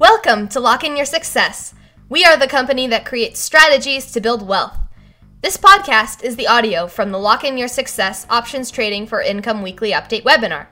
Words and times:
Welcome 0.00 0.48
to 0.48 0.58
Lock 0.58 0.82
In 0.82 0.96
Your 0.96 1.06
Success. 1.06 1.72
We 2.08 2.24
are 2.24 2.36
the 2.36 2.48
company 2.48 2.88
that 2.88 3.04
creates 3.04 3.38
strategies 3.38 4.10
to 4.10 4.20
build 4.20 4.44
wealth. 4.44 4.76
This 5.40 5.56
podcast 5.56 6.24
is 6.24 6.34
the 6.34 6.48
audio 6.48 6.88
from 6.88 7.12
the 7.12 7.18
Lock 7.20 7.44
In 7.44 7.56
Your 7.56 7.68
Success 7.68 8.26
Options 8.28 8.72
Trading 8.72 9.06
for 9.06 9.22
Income 9.22 9.62
Weekly 9.62 9.92
Update 9.92 10.24
webinar. 10.24 10.66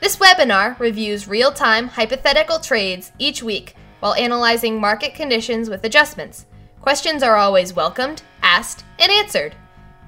This 0.00 0.16
webinar 0.16 0.76
reviews 0.80 1.28
real 1.28 1.52
time 1.52 1.86
hypothetical 1.86 2.58
trades 2.58 3.12
each 3.16 3.44
week 3.44 3.76
while 4.00 4.14
analyzing 4.14 4.80
market 4.80 5.14
conditions 5.14 5.70
with 5.70 5.84
adjustments. 5.84 6.46
Questions 6.80 7.22
are 7.22 7.36
always 7.36 7.74
welcomed, 7.74 8.22
asked, 8.42 8.84
and 8.98 9.12
answered. 9.12 9.54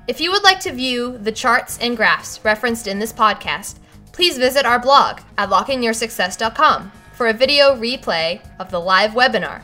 If 0.09 0.21
you 0.21 0.33
would 0.33 0.43
like 0.43 0.59
to 0.63 0.73
view 0.73 1.19
the 1.19 1.31
charts 1.31 1.79
and 1.79 1.97
graphs 1.97 2.45
referenced 2.45 2.89
in 2.89 2.99
this 2.99 3.13
podcast, 3.13 3.77
please 4.11 4.37
visit 4.39 4.67
our 4.67 4.81
blog 4.81 5.21
at 5.39 5.51
lockeinyoursuccess.com 5.51 6.91
for 7.17 7.29
a 7.29 7.33
video 7.33 7.75
replay 7.75 8.41
of 8.59 8.71
the 8.71 8.79
live 8.79 9.13
webinar. 9.13 9.63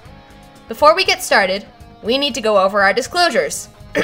Before 0.69 0.97
we 0.97 1.05
get 1.05 1.23
started, 1.23 1.67
we 2.03 2.17
need 2.17 2.35
to 2.35 2.41
go 2.41 2.59
over 2.59 2.81
our 2.81 2.95
disclosures. 2.95 3.69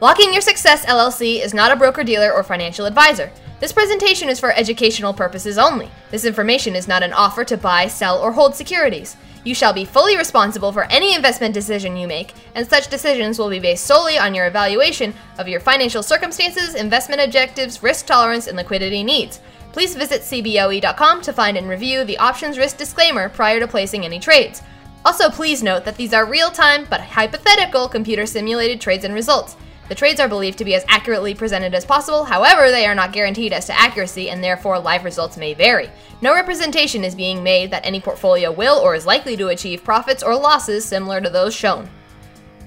Locke 0.00 0.20
In 0.20 0.32
Your 0.32 0.42
Success 0.42 0.84
LLC 0.84 1.40
is 1.42 1.54
not 1.54 1.72
a 1.72 1.76
broker 1.76 2.04
dealer 2.04 2.30
or 2.32 2.42
financial 2.42 2.84
advisor. 2.84 3.32
This 3.60 3.72
presentation 3.72 4.28
is 4.28 4.38
for 4.38 4.52
educational 4.52 5.14
purposes 5.14 5.56
only. 5.56 5.88
This 6.10 6.26
information 6.26 6.76
is 6.76 6.86
not 6.86 7.02
an 7.02 7.14
offer 7.14 7.44
to 7.44 7.56
buy, 7.56 7.86
sell, 7.86 8.18
or 8.18 8.32
hold 8.32 8.54
securities. 8.54 9.16
You 9.44 9.54
shall 9.54 9.72
be 9.72 9.84
fully 9.84 10.16
responsible 10.16 10.70
for 10.70 10.84
any 10.84 11.14
investment 11.14 11.54
decision 11.54 11.96
you 11.96 12.06
make, 12.06 12.34
and 12.54 12.68
such 12.68 12.90
decisions 12.90 13.38
will 13.38 13.48
be 13.48 13.58
based 13.58 13.86
solely 13.86 14.18
on 14.18 14.34
your 14.34 14.46
evaluation 14.46 15.14
of 15.38 15.48
your 15.48 15.60
financial 15.60 16.02
circumstances, 16.02 16.74
investment 16.74 17.22
objectives, 17.22 17.82
risk 17.82 18.06
tolerance, 18.06 18.48
and 18.48 18.56
liquidity 18.56 19.02
needs. 19.02 19.40
Please 19.72 19.94
visit 19.94 20.20
CBOE.com 20.20 21.22
to 21.22 21.32
find 21.32 21.56
and 21.56 21.68
review 21.68 22.04
the 22.04 22.18
options 22.18 22.58
risk 22.58 22.76
disclaimer 22.76 23.28
prior 23.28 23.58
to 23.58 23.66
placing 23.66 24.04
any 24.04 24.20
trades. 24.20 24.62
Also, 25.04 25.30
please 25.30 25.62
note 25.62 25.84
that 25.84 25.96
these 25.96 26.12
are 26.12 26.26
real 26.26 26.50
time 26.50 26.86
but 26.88 27.00
hypothetical 27.00 27.88
computer 27.88 28.26
simulated 28.26 28.80
trades 28.80 29.04
and 29.04 29.14
results. 29.14 29.56
The 29.88 29.94
trades 29.94 30.20
are 30.20 30.28
believed 30.28 30.58
to 30.58 30.64
be 30.64 30.74
as 30.74 30.84
accurately 30.88 31.34
presented 31.34 31.74
as 31.74 31.84
possible, 31.84 32.24
however, 32.24 32.70
they 32.70 32.86
are 32.86 32.94
not 32.94 33.12
guaranteed 33.12 33.52
as 33.52 33.66
to 33.66 33.78
accuracy 33.78 34.30
and 34.30 34.42
therefore 34.42 34.78
live 34.78 35.04
results 35.04 35.36
may 35.36 35.54
vary. 35.54 35.90
No 36.20 36.34
representation 36.34 37.02
is 37.02 37.14
being 37.14 37.42
made 37.42 37.70
that 37.72 37.84
any 37.84 38.00
portfolio 38.00 38.52
will 38.52 38.78
or 38.78 38.94
is 38.94 39.06
likely 39.06 39.36
to 39.36 39.48
achieve 39.48 39.84
profits 39.84 40.22
or 40.22 40.36
losses 40.36 40.84
similar 40.84 41.20
to 41.20 41.28
those 41.28 41.54
shown. 41.54 41.90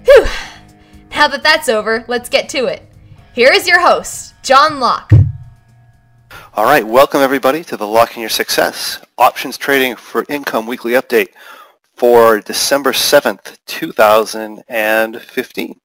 Whew! 0.04 0.28
Now 1.12 1.28
that 1.30 1.44
that's 1.44 1.70
over, 1.70 2.04
let's 2.08 2.30
get 2.30 2.50
to 2.50 2.66
it. 2.66 2.84
Here 3.34 3.52
is 3.52 3.68
your 3.68 3.80
host, 3.80 4.34
John 4.44 4.80
Locke. 4.80 5.12
All 6.58 6.64
right, 6.64 6.88
welcome 6.88 7.20
everybody 7.20 7.66
to 7.66 7.76
the 7.76 7.86
Locke 7.86 8.16
In 8.16 8.22
Your 8.22 8.30
Success 8.30 9.02
Options 9.18 9.58
Trading 9.58 9.98
for 9.98 10.24
Income 10.30 10.68
Weekly 10.68 10.94
Update 10.94 11.34
for 11.96 12.40
December 12.40 12.94
7th, 12.94 13.58
2015. 13.66 15.80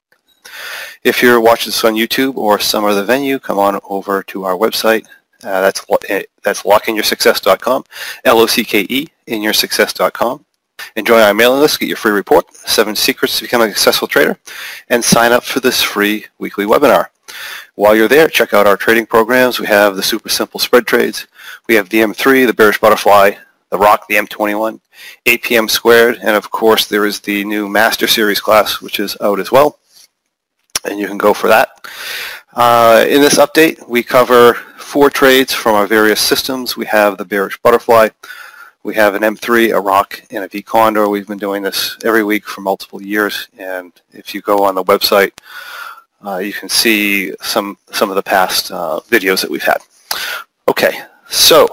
If 1.03 1.25
you're 1.25 1.41
watching 1.41 1.71
this 1.71 1.85
on 1.85 1.95
YouTube 1.95 2.37
or 2.37 2.61
some 2.61 2.85
other 2.85 3.03
venue, 3.03 3.41
come 3.41 3.59
on 3.59 3.81
over 3.91 4.23
to 4.23 4.45
our 4.45 4.55
website. 4.55 5.07
Uh, 5.43 5.61
that's 5.61 5.85
eh, 6.09 6.23
that's 6.45 6.63
lockeinyoursuccess.com, 6.63 7.83
L-O-C-K-E, 8.25 9.09
inyoursuccess.com. 9.27 10.45
Join 11.03 11.23
our 11.23 11.35
mailing 11.35 11.61
list, 11.61 11.81
get 11.81 11.89
your 11.89 11.97
free 11.97 12.13
report, 12.13 12.55
Seven 12.55 12.95
Secrets 12.95 13.39
to 13.39 13.45
Becoming 13.45 13.71
a 13.71 13.75
Successful 13.75 14.09
Trader, 14.09 14.39
and 14.89 15.05
sign 15.05 15.33
up 15.33 15.45
for 15.45 15.61
this 15.61 15.83
free 15.83 16.27
weekly 16.39 16.67
webinar. 16.67 17.07
While 17.75 17.97
you're 17.97 18.09
there, 18.09 18.29
check 18.29 18.53
out 18.53 18.67
our 18.67 18.77
trading 18.77 19.07
programs. 19.07 19.59
We 19.59 19.67
have 19.67 19.97
the 19.97 20.03
super 20.03 20.29
simple 20.29 20.61
spread 20.61 20.87
trades. 20.87 21.27
We 21.69 21.75
have 21.77 21.89
the 21.89 21.99
M3, 21.99 22.47
the 22.47 22.53
bearish 22.53 22.79
butterfly, 22.79 23.33
the 23.71 23.79
rock, 23.79 24.07
the 24.09 24.17
M21, 24.17 24.81
APM 25.27 25.71
squared, 25.71 26.19
and 26.19 26.37
of 26.37 26.51
course 26.51 26.87
there 26.87 27.07
is 27.07 27.21
the 27.21 27.45
new 27.45 27.69
Master 27.69 28.07
Series 28.07 28.41
class, 28.41 28.81
which 28.81 29.01
is 29.01 29.17
out 29.21 29.41
as 29.41 29.51
well. 29.51 29.79
And 30.85 30.99
you 30.99 31.07
can 31.07 31.19
go 31.19 31.33
for 31.33 31.49
that. 31.49 31.87
Uh, 32.53 33.05
in 33.09 33.21
this 33.21 33.39
update, 33.39 33.87
we 33.89 34.03
cover 34.03 34.55
four 34.77 35.09
trades 35.09 35.55
from 35.55 35.75
our 35.75 35.87
various 35.87 36.21
systems. 36.21 36.77
We 36.77 36.87
have 36.87 37.17
the 37.17 37.25
bearish 37.25 37.59
butterfly, 37.63 38.09
we 38.83 38.95
have 38.95 39.15
an 39.15 39.23
M3, 39.23 39.77
a 39.77 39.81
rock, 39.81 40.23
and 40.31 40.45
a 40.45 40.49
V 40.49 40.63
Condor. 40.63 41.09
We've 41.09 41.27
been 41.27 41.39
doing 41.39 41.63
this 41.63 41.97
every 42.05 42.25
week 42.25 42.47
for 42.47 42.61
multiple 42.63 43.03
years, 43.03 43.49
and 43.59 43.93
if 44.13 44.35
you 44.35 44.41
go 44.41 44.65
on 44.65 44.75
the 44.75 44.85
website, 44.85 45.33
uh, 46.25 46.39
you 46.39 46.53
can 46.53 46.69
see 46.69 47.35
some 47.41 47.77
some 47.93 48.11
of 48.11 48.17
the 48.17 48.23
past 48.23 48.71
uh, 48.71 49.01
videos 49.09 49.43
that 49.43 49.51
we've 49.51 49.63
had. 49.63 49.79
Okay, 50.69 51.03
so 51.29 51.69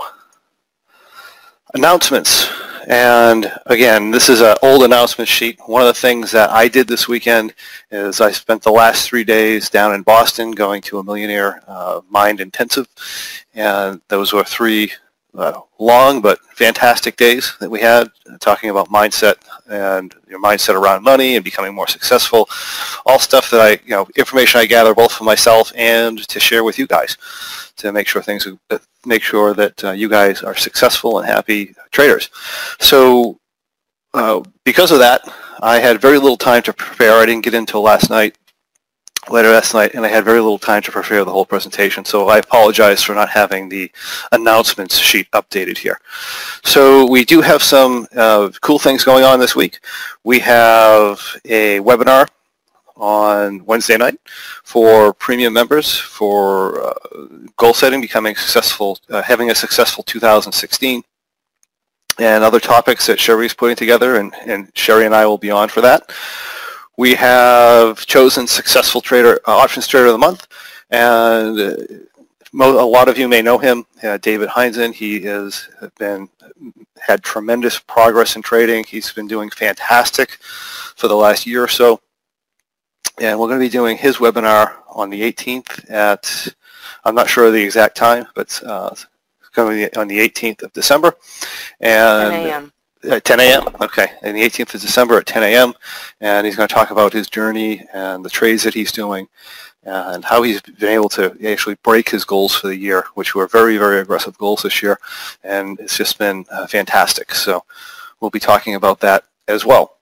announcements. 1.74 2.50
And 2.90 3.52
again, 3.66 4.12
this 4.12 4.30
is 4.30 4.40
an 4.40 4.56
old 4.64 4.84
announcement 4.84 5.28
sheet. 5.28 5.60
One 5.66 5.82
of 5.82 5.88
the 5.88 5.94
things 5.94 6.32
that 6.32 6.52
I 6.52 6.70
did 6.70 6.88
this 6.88 7.06
weekend 7.06 7.54
is 7.92 8.22
I 8.22 8.32
spent 8.32 8.64
the 8.64 8.72
last 8.72 9.10
three 9.10 9.26
days 9.26 9.70
down 9.70 9.94
in 9.94 10.04
Boston 10.04 10.52
going 10.52 10.82
to 10.84 11.00
a 11.00 11.04
millionaire 11.04 11.62
uh, 11.68 12.00
mind 12.10 12.40
intensive. 12.40 12.88
And 13.54 14.00
those 14.08 14.32
were 14.32 14.46
three 14.46 14.94
uh, 15.36 15.62
long 15.80 16.22
but 16.22 16.40
fantastic 16.56 17.16
days 17.16 17.56
that 17.60 17.70
we 17.70 17.80
had 17.80 18.10
talking 18.40 18.70
about 18.70 18.90
mindset 18.90 19.36
and 19.70 20.16
your 20.28 20.42
mindset 20.42 20.76
around 20.76 21.04
money 21.04 21.36
and 21.36 21.44
becoming 21.44 21.74
more 21.74 21.88
successful. 21.88 22.50
All 23.06 23.20
stuff 23.20 23.50
that 23.52 23.62
I, 23.62 23.72
you 23.86 23.92
know, 23.92 24.08
information 24.16 24.60
I 24.60 24.66
gather 24.66 24.96
both 24.96 25.12
for 25.12 25.24
myself 25.24 25.72
and 25.76 26.28
to 26.28 26.40
share 26.40 26.64
with 26.64 26.80
you 26.80 26.88
guys 26.88 27.18
to 27.78 27.92
make 27.92 28.08
sure 28.08 28.22
things, 28.22 28.48
make 29.06 29.22
sure 29.22 29.54
that 29.54 29.84
uh, 29.84 29.92
you 29.92 30.10
guys 30.10 30.42
are 30.42 30.56
successful 30.56 31.20
and 31.20 31.28
happy 31.28 31.76
traders. 31.92 32.30
So 32.80 33.40
uh, 34.14 34.42
because 34.64 34.92
of 34.92 35.00
that, 35.00 35.22
I 35.62 35.80
had 35.80 36.02
very 36.02 36.18
little 36.18 36.38
time 36.38 36.64
to 36.64 36.74
prepare. 36.74 37.14
I 37.14 37.26
didn't 37.26 37.44
get 37.44 37.54
until 37.54 37.82
last 37.82 38.10
night 38.10 38.37
later 39.30 39.50
last 39.50 39.74
night, 39.74 39.94
and 39.94 40.06
I 40.06 40.10
had 40.10 40.26
very 40.26 40.40
little 40.40 40.60
time 40.60 40.82
to 40.84 40.92
prepare 40.92 41.24
the 41.24 41.32
whole 41.32 41.46
presentation, 41.46 42.06
so 42.06 42.28
I 42.28 42.38
apologize 42.38 43.04
for 43.04 43.14
not 43.14 43.30
having 43.30 43.70
the 43.70 43.92
announcements 44.32 44.98
sheet 44.98 45.30
updated 45.32 45.78
here. 45.78 46.00
So 46.64 47.06
we 47.10 47.26
do 47.26 47.42
have 47.42 47.62
some 47.62 48.08
uh, 48.16 48.50
cool 48.62 48.80
things 48.80 49.04
going 49.04 49.24
on 49.24 49.40
this 49.40 49.56
week. 49.56 49.80
We 50.24 50.40
have 50.40 51.20
a 51.46 51.80
webinar 51.80 52.28
on 52.96 53.64
Wednesday 53.66 53.98
night 53.98 54.20
for 54.64 55.14
premium 55.14 55.54
members 55.54 55.98
for 55.98 56.88
uh, 56.88 56.94
goal 57.56 57.74
setting, 57.74 58.02
becoming 58.02 58.36
successful, 58.36 58.98
uh, 59.10 59.22
having 59.22 59.52
a 59.52 59.56
successful 59.56 60.04
2016 60.04 61.04
and 62.20 62.44
other 62.44 62.60
topics 62.60 63.06
that 63.08 63.20
Sherry's 63.20 63.54
putting 63.54 63.76
together, 63.76 64.16
and, 64.16 64.34
and 64.46 64.72
Sherry 64.76 65.06
and 65.06 65.14
I 65.14 65.26
will 65.26 65.38
be 65.38 65.52
on 65.52 65.70
for 65.70 65.82
that. 65.82 66.12
We 66.98 67.14
have 67.14 68.06
chosen 68.08 68.48
Successful 68.48 69.02
Trader 69.02 69.40
uh, 69.48 69.56
Options 69.56 69.88
Trader 69.88 70.08
of 70.08 70.14
the 70.14 70.18
Month, 70.18 70.48
and 70.90 71.60
uh, 71.60 71.76
a 72.54 72.90
lot 72.90 73.08
of 73.08 73.20
you 73.20 73.28
may 73.28 73.44
know 73.44 73.60
him, 73.60 73.86
uh, 74.02 74.18
David 74.18 74.50
Heinzen. 74.50 74.94
He 74.94 75.22
has 75.22 75.70
been 76.00 76.28
had 77.00 77.24
tremendous 77.24 77.80
progress 77.80 78.36
in 78.36 78.42
trading. 78.42 78.84
He's 78.84 79.12
been 79.12 79.28
doing 79.28 79.50
fantastic 79.50 80.32
for 80.96 81.08
the 81.08 81.16
last 81.16 81.46
year 81.46 81.64
or 81.64 81.68
so. 81.68 82.02
And 83.20 83.40
we're 83.40 83.48
going 83.48 83.60
to 83.60 83.66
be 83.66 83.70
doing 83.70 83.98
his 83.98 84.18
webinar 84.18 84.76
on 84.90 85.10
the 85.10 85.22
18th 85.22 85.90
at, 85.92 86.48
I'm 87.04 87.16
not 87.16 87.30
sure 87.30 87.50
the 87.50 87.64
exact 87.64 87.98
time, 87.98 88.28
but 88.36 88.62
uh, 88.66 88.90
it's 88.92 89.06
going 89.54 89.80
to 89.80 89.90
be 89.90 89.98
on 89.98 90.08
the 90.08 90.20
18th 90.20 90.64
of 90.64 90.74
December. 90.74 91.16
And 91.80 92.32
10 92.32 92.48
a.m. 92.48 92.74
At 93.04 93.24
10 93.24 93.40
a.m. 93.40 93.64
Okay, 93.82 94.08
and 94.22 94.36
the 94.36 94.42
18th 94.42 94.76
of 94.76 94.82
December 94.82 95.18
at 95.18 95.26
10 95.26 95.44
a.m. 95.44 95.74
And 96.20 96.46
he's 96.46 96.56
going 96.56 96.68
to 96.68 96.74
talk 96.74 96.92
about 96.92 97.14
his 97.14 97.30
journey 97.30 97.86
and 97.94 98.24
the 98.24 98.30
trades 98.30 98.64
that 98.64 98.74
he's 98.74 98.92
doing 98.92 99.28
and 99.88 100.26
how 100.26 100.42
he's 100.42 100.62
been 100.62 100.90
able 100.90 101.10
to 101.10 101.36
actually 101.48 101.76
break 101.76 102.10
his 102.10 102.26
goals 102.26 102.56
for 102.56 102.68
the 102.68 102.76
year, 102.76 103.06
which 103.14 103.34
were 103.34 103.48
very, 103.48 103.78
very 103.78 104.00
aggressive 104.00 104.38
goals 104.38 104.64
this 104.64 104.84
year. 104.84 105.00
And 105.44 105.80
it's 105.80 105.98
just 105.98 106.18
been 106.18 106.46
uh, 106.52 106.68
fantastic. 106.68 107.34
So 107.34 107.64
we'll 108.20 108.30
be 108.30 108.40
talking 108.40 108.76
about 108.76 109.00
that 109.00 109.24
as 109.48 109.66
well. 109.66 109.98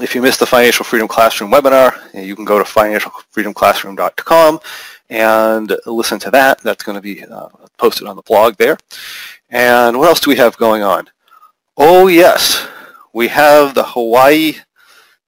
If 0.00 0.14
you 0.14 0.22
missed 0.22 0.38
the 0.38 0.46
Financial 0.46 0.84
Freedom 0.84 1.08
Classroom 1.08 1.50
webinar, 1.50 1.98
you 2.14 2.36
can 2.36 2.44
go 2.44 2.58
to 2.58 2.64
financialfreedomclassroom.com 2.64 4.60
and 5.10 5.76
listen 5.86 6.20
to 6.20 6.30
that. 6.30 6.60
That's 6.60 6.84
going 6.84 6.96
to 6.96 7.02
be 7.02 7.24
uh, 7.24 7.48
posted 7.78 8.06
on 8.06 8.14
the 8.14 8.22
blog 8.22 8.56
there. 8.56 8.78
And 9.50 9.98
what 9.98 10.08
else 10.08 10.20
do 10.20 10.30
we 10.30 10.36
have 10.36 10.56
going 10.56 10.82
on? 10.82 11.08
Oh 11.80 12.08
yes, 12.08 12.66
we 13.12 13.28
have 13.28 13.72
the 13.76 13.84
Hawaii 13.84 14.56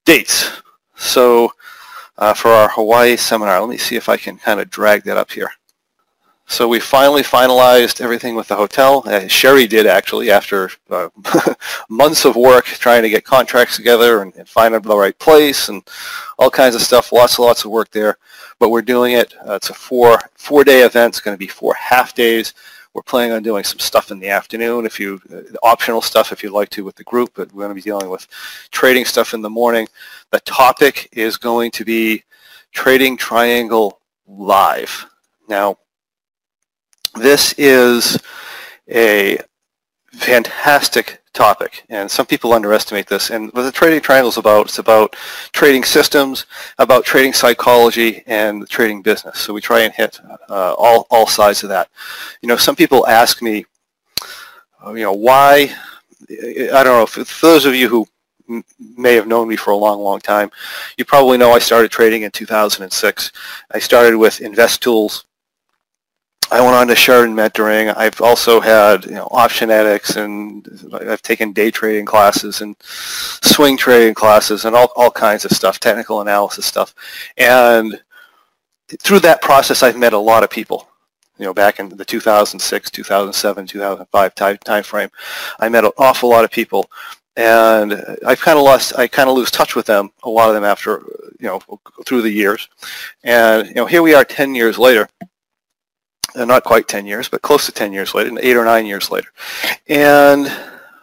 dates. 0.04 0.50
So 0.96 1.52
uh, 2.18 2.34
for 2.34 2.48
our 2.48 2.68
Hawaii 2.70 3.16
seminar, 3.16 3.60
let 3.60 3.70
me 3.70 3.78
see 3.78 3.94
if 3.94 4.08
I 4.08 4.16
can 4.16 4.36
kind 4.36 4.58
of 4.58 4.68
drag 4.68 5.04
that 5.04 5.16
up 5.16 5.30
here. 5.30 5.52
So 6.48 6.66
we 6.66 6.80
finally 6.80 7.22
finalized 7.22 8.00
everything 8.00 8.34
with 8.34 8.48
the 8.48 8.56
hotel. 8.56 9.04
Uh, 9.06 9.28
Sherry 9.28 9.68
did 9.68 9.86
actually 9.86 10.32
after 10.32 10.72
uh, 10.90 11.10
months 11.88 12.24
of 12.24 12.34
work 12.34 12.64
trying 12.64 13.02
to 13.02 13.10
get 13.10 13.22
contracts 13.22 13.76
together 13.76 14.22
and, 14.22 14.34
and, 14.34 14.48
find 14.48 14.74
the 14.74 14.96
right 14.96 15.16
place 15.20 15.68
and 15.68 15.84
all 16.36 16.50
kinds 16.50 16.74
of 16.74 16.82
stuff. 16.82 17.12
Lots 17.12 17.38
and 17.38 17.46
lots 17.46 17.64
of 17.64 17.70
work 17.70 17.92
there. 17.92 18.18
But 18.58 18.70
we're 18.70 18.82
doing 18.82 19.12
it. 19.12 19.32
Uh, 19.48 19.54
it's 19.54 19.70
a 19.70 19.74
four 19.74 20.18
four 20.34 20.64
day 20.64 20.82
event. 20.82 21.12
It's 21.14 21.20
going 21.20 21.36
to 21.36 21.38
be 21.38 21.46
four 21.46 21.74
half 21.74 22.12
days. 22.16 22.54
We're 22.92 23.02
planning 23.02 23.32
on 23.32 23.42
doing 23.42 23.62
some 23.62 23.78
stuff 23.78 24.10
in 24.10 24.18
the 24.18 24.30
afternoon, 24.30 24.84
if 24.84 24.98
you 24.98 25.20
uh, 25.32 25.42
optional 25.62 26.02
stuff 26.02 26.32
if 26.32 26.42
you'd 26.42 26.52
like 26.52 26.70
to 26.70 26.84
with 26.84 26.96
the 26.96 27.04
group, 27.04 27.30
but 27.34 27.52
we're 27.52 27.62
going 27.62 27.70
to 27.70 27.74
be 27.74 27.88
dealing 27.88 28.10
with 28.10 28.26
trading 28.72 29.04
stuff 29.04 29.32
in 29.32 29.42
the 29.42 29.50
morning. 29.50 29.86
The 30.30 30.40
topic 30.40 31.08
is 31.12 31.36
going 31.36 31.70
to 31.72 31.84
be 31.84 32.24
Trading 32.72 33.16
Triangle 33.16 34.00
Live. 34.26 35.06
Now, 35.48 35.78
this 37.14 37.54
is 37.58 38.18
a 38.88 39.38
fantastic 40.12 41.19
topic, 41.32 41.84
and 41.88 42.10
some 42.10 42.26
people 42.26 42.52
underestimate 42.52 43.06
this. 43.06 43.30
And 43.30 43.52
what 43.52 43.62
the 43.62 43.72
trading 43.72 44.00
triangle 44.00 44.28
is 44.28 44.36
about, 44.36 44.66
it's 44.66 44.78
about 44.78 45.14
trading 45.52 45.84
systems, 45.84 46.46
about 46.78 47.04
trading 47.04 47.32
psychology, 47.32 48.22
and 48.26 48.68
trading 48.68 49.02
business. 49.02 49.38
So 49.38 49.52
we 49.52 49.60
try 49.60 49.80
and 49.80 49.94
hit 49.94 50.20
uh, 50.48 50.74
all 50.74 51.06
all 51.10 51.26
sides 51.26 51.62
of 51.62 51.68
that. 51.68 51.88
You 52.42 52.48
know, 52.48 52.56
some 52.56 52.76
people 52.76 53.06
ask 53.06 53.42
me, 53.42 53.64
uh, 54.84 54.92
you 54.92 55.04
know, 55.04 55.12
why? 55.12 55.74
I 56.30 56.84
don't 56.84 56.98
know. 56.98 57.06
For 57.06 57.24
those 57.46 57.64
of 57.64 57.74
you 57.74 57.88
who 57.88 58.06
may 58.96 59.14
have 59.14 59.28
known 59.28 59.48
me 59.48 59.56
for 59.56 59.70
a 59.70 59.76
long, 59.76 60.00
long 60.00 60.20
time, 60.20 60.50
you 60.96 61.04
probably 61.04 61.38
know 61.38 61.52
I 61.52 61.58
started 61.60 61.90
trading 61.90 62.22
in 62.22 62.30
2006. 62.30 63.32
I 63.72 63.78
started 63.78 64.16
with 64.16 64.38
Investools 64.38 65.24
I 66.52 66.60
went 66.60 66.74
on 66.74 66.88
to 66.88 66.96
Sheridan 66.96 67.36
Mentoring. 67.36 67.96
I've 67.96 68.20
also 68.20 68.60
had 68.60 69.04
you 69.04 69.12
know, 69.12 69.28
Optionetics 69.28 70.16
and 70.16 70.66
I've 71.08 71.22
taken 71.22 71.52
day 71.52 71.70
trading 71.70 72.04
classes 72.04 72.60
and 72.60 72.74
swing 72.80 73.76
trading 73.76 74.14
classes 74.14 74.64
and 74.64 74.74
all, 74.74 74.90
all 74.96 75.10
kinds 75.10 75.44
of 75.44 75.52
stuff, 75.52 75.78
technical 75.78 76.20
analysis 76.20 76.66
stuff. 76.66 76.94
And 77.36 78.00
through 78.98 79.20
that 79.20 79.42
process, 79.42 79.82
I've 79.82 79.96
met 79.96 80.12
a 80.12 80.18
lot 80.18 80.42
of 80.42 80.50
people. 80.50 80.88
You 81.38 81.46
know, 81.46 81.54
back 81.54 81.78
in 81.80 81.88
the 81.88 82.04
2006, 82.04 82.90
2007, 82.90 83.66
2005 83.66 84.34
time, 84.34 84.58
time 84.58 84.82
frame, 84.82 85.08
I 85.58 85.68
met 85.70 85.84
an 85.84 85.92
awful 85.96 86.28
lot 86.28 86.44
of 86.44 86.50
people, 86.50 86.90
and 87.36 87.94
I've 88.26 88.40
kind 88.40 88.58
of 88.58 88.64
lost, 88.64 88.98
I 88.98 89.08
kind 89.08 89.30
of 89.30 89.36
lose 89.36 89.50
touch 89.50 89.74
with 89.74 89.86
them, 89.86 90.10
a 90.22 90.28
lot 90.28 90.48
of 90.50 90.54
them 90.54 90.64
after, 90.64 91.02
you 91.38 91.46
know, 91.46 91.60
through 92.04 92.20
the 92.20 92.30
years. 92.30 92.68
And 93.24 93.68
you 93.68 93.74
know, 93.74 93.86
here 93.86 94.02
we 94.02 94.12
are 94.12 94.22
10 94.22 94.54
years 94.54 94.78
later, 94.78 95.08
not 96.36 96.64
quite 96.64 96.88
10 96.88 97.06
years, 97.06 97.28
but 97.28 97.42
close 97.42 97.66
to 97.66 97.72
10 97.72 97.92
years 97.92 98.14
later, 98.14 98.36
eight 98.40 98.56
or 98.56 98.64
nine 98.64 98.86
years 98.86 99.10
later. 99.10 99.28
And 99.88 100.50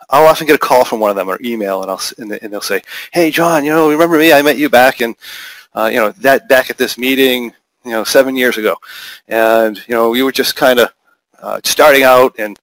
I'll 0.10 0.26
often 0.26 0.48
get 0.48 0.56
a 0.56 0.60
call 0.60 0.86
from 0.86 1.00
one 1.00 1.10
of 1.10 1.16
them 1.16 1.28
or 1.28 1.38
email, 1.44 1.82
and 1.82 1.92
I'll 1.92 2.02
and, 2.18 2.32
they'll 2.32 2.62
say, 2.62 2.82
"Hey, 3.12 3.30
John, 3.30 3.66
you 3.66 3.72
know, 3.72 3.90
remember 3.90 4.18
me? 4.18 4.32
I 4.32 4.42
met 4.42 4.58
you 4.58 4.70
back 4.70 5.02
in, 5.02 5.16
uh, 5.76 5.90
you 5.92 5.98
know, 5.98 6.12
that 6.12 6.48
back 6.48 6.70
at 6.70 6.78
this 6.78 6.98
meeting, 6.98 7.54
you 7.84 7.92
know, 7.92 8.04
seven 8.04 8.36
years 8.36 8.58
ago, 8.58 8.78
and 9.28 9.78
you 9.88 9.96
know, 9.96 10.10
we 10.10 10.24
were 10.24 10.32
just 10.32 10.56
kind 10.56 10.80
of 10.80 10.94
uh, 11.42 11.60
starting 11.66 12.04
out, 12.04 12.36
and 12.40 12.58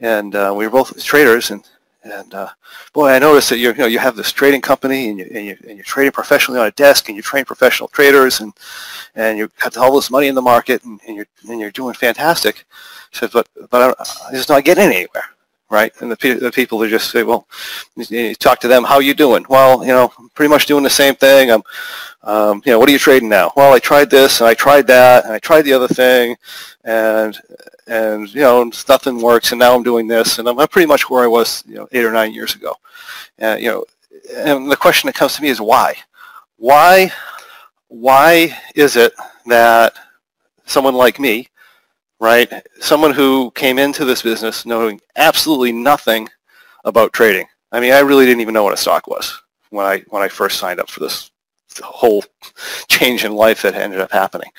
and 0.00 0.34
uh, 0.34 0.52
we 0.56 0.66
were 0.66 0.70
both 0.70 1.02
traders, 1.04 1.50
and 1.50 1.68
and 2.12 2.34
uh, 2.34 2.48
boy, 2.92 3.08
I 3.10 3.18
noticed 3.18 3.50
that 3.50 3.58
you 3.58 3.74
know 3.74 3.86
you 3.86 3.98
have 3.98 4.16
this 4.16 4.32
trading 4.32 4.60
company 4.60 5.08
and 5.08 5.18
you 5.18 5.30
and 5.34 5.46
you 5.46 5.56
and 5.68 5.76
you're 5.76 5.84
trading 5.84 6.12
professionally 6.12 6.60
on 6.60 6.66
a 6.66 6.72
desk 6.72 7.08
and 7.08 7.16
you 7.16 7.22
train 7.22 7.44
professional 7.44 7.88
traders 7.88 8.40
and 8.40 8.52
and 9.14 9.38
you 9.38 9.50
have 9.56 9.76
all 9.76 9.94
this 9.94 10.10
money 10.10 10.26
in 10.26 10.34
the 10.34 10.42
market 10.42 10.82
and, 10.84 11.00
and 11.06 11.16
you're 11.16 11.26
and 11.48 11.60
you're 11.60 11.70
doing 11.70 11.94
fantastic. 11.94 12.64
He 13.10 13.18
said, 13.18 13.30
but 13.32 13.48
but 13.70 13.96
I'm 14.00 14.34
just 14.34 14.48
not 14.48 14.64
getting 14.64 14.84
anywhere, 14.84 15.24
right? 15.70 15.92
And 16.00 16.10
the, 16.10 16.34
the 16.34 16.52
people 16.52 16.78
they 16.78 16.88
just 16.88 17.10
say, 17.10 17.22
well, 17.22 17.46
you 17.96 18.34
talk 18.34 18.60
to 18.60 18.68
them, 18.68 18.84
how 18.84 19.00
you 19.00 19.14
doing? 19.14 19.44
Well, 19.48 19.82
you 19.82 19.92
know, 19.92 20.12
I'm 20.18 20.28
pretty 20.30 20.50
much 20.50 20.66
doing 20.66 20.84
the 20.84 20.90
same 20.90 21.14
thing. 21.16 21.50
I'm, 21.50 21.62
um, 22.22 22.62
you 22.64 22.72
know, 22.72 22.78
what 22.78 22.88
are 22.88 22.92
you 22.92 22.98
trading 22.98 23.28
now? 23.28 23.52
Well, 23.56 23.72
I 23.72 23.78
tried 23.78 24.10
this 24.10 24.40
and 24.40 24.48
I 24.48 24.54
tried 24.54 24.86
that 24.88 25.24
and 25.24 25.32
I 25.32 25.38
tried 25.38 25.62
the 25.62 25.72
other 25.72 25.88
thing, 25.88 26.36
and 26.84 27.38
and 27.86 28.32
you 28.34 28.40
know 28.40 28.70
nothing 28.88 29.20
works 29.20 29.52
and 29.52 29.58
now 29.58 29.74
I'm 29.74 29.82
doing 29.82 30.08
this 30.08 30.38
and 30.38 30.48
I'm, 30.48 30.56
pretty 30.68 30.86
much 30.86 31.08
where 31.08 31.24
I 31.24 31.28
was 31.28 31.62
you 31.66 31.76
know 31.76 31.88
eight 31.92 32.04
or 32.04 32.12
nine 32.12 32.32
years 32.34 32.54
ago 32.54 32.74
and 33.38 33.60
you 33.60 33.70
know 33.70 33.84
and 34.34 34.70
the 34.70 34.76
question 34.76 35.06
that 35.06 35.14
comes 35.14 35.36
to 35.36 35.42
me 35.42 35.48
is 35.48 35.60
why 35.60 35.94
why 36.56 37.12
why 37.88 38.56
is 38.74 38.96
it 38.96 39.12
that 39.46 39.94
someone 40.64 40.94
like 40.94 41.20
me 41.20 41.48
right 42.20 42.50
someone 42.80 43.12
who 43.12 43.50
came 43.52 43.78
into 43.78 44.04
this 44.04 44.22
business 44.22 44.64
knowing 44.66 45.00
absolutely 45.16 45.72
nothing 45.72 46.28
about 46.84 47.12
trading 47.12 47.46
I 47.72 47.80
mean 47.80 47.92
I 47.92 48.00
really 48.00 48.24
didn't 48.24 48.40
even 48.40 48.54
know 48.54 48.64
what 48.64 48.74
a 48.74 48.78
stock 48.78 49.06
was 49.06 49.40
when 49.70 49.86
I 49.86 50.04
when 50.08 50.22
I 50.22 50.28
first 50.28 50.58
signed 50.58 50.80
up 50.80 50.88
for 50.88 51.00
this 51.00 51.30
whole 51.82 52.24
change 52.88 53.24
in 53.24 53.32
life 53.32 53.62
that 53.62 53.74
ended 53.74 54.00
up 54.00 54.12
happening 54.12 54.50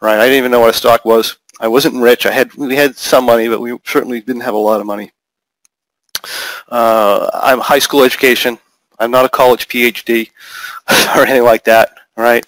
right 0.00 0.18
I 0.18 0.24
didn't 0.24 0.38
even 0.38 0.50
know 0.50 0.60
what 0.60 0.70
a 0.70 0.78
stock 0.78 1.04
was 1.04 1.38
I 1.60 1.68
wasn't 1.68 1.96
rich. 1.96 2.26
I 2.26 2.30
had 2.30 2.54
we 2.54 2.76
had 2.76 2.96
some 2.96 3.24
money, 3.24 3.48
but 3.48 3.60
we 3.60 3.76
certainly 3.84 4.20
didn't 4.20 4.42
have 4.42 4.54
a 4.54 4.58
lot 4.58 4.80
of 4.80 4.86
money. 4.86 5.12
Uh, 6.68 7.28
I'm 7.34 7.60
high 7.60 7.78
school 7.78 8.04
education. 8.04 8.58
I'm 8.98 9.10
not 9.10 9.24
a 9.24 9.28
college 9.28 9.68
PhD 9.68 10.30
or 11.16 11.22
anything 11.22 11.44
like 11.44 11.64
that. 11.64 11.90
Right? 12.16 12.44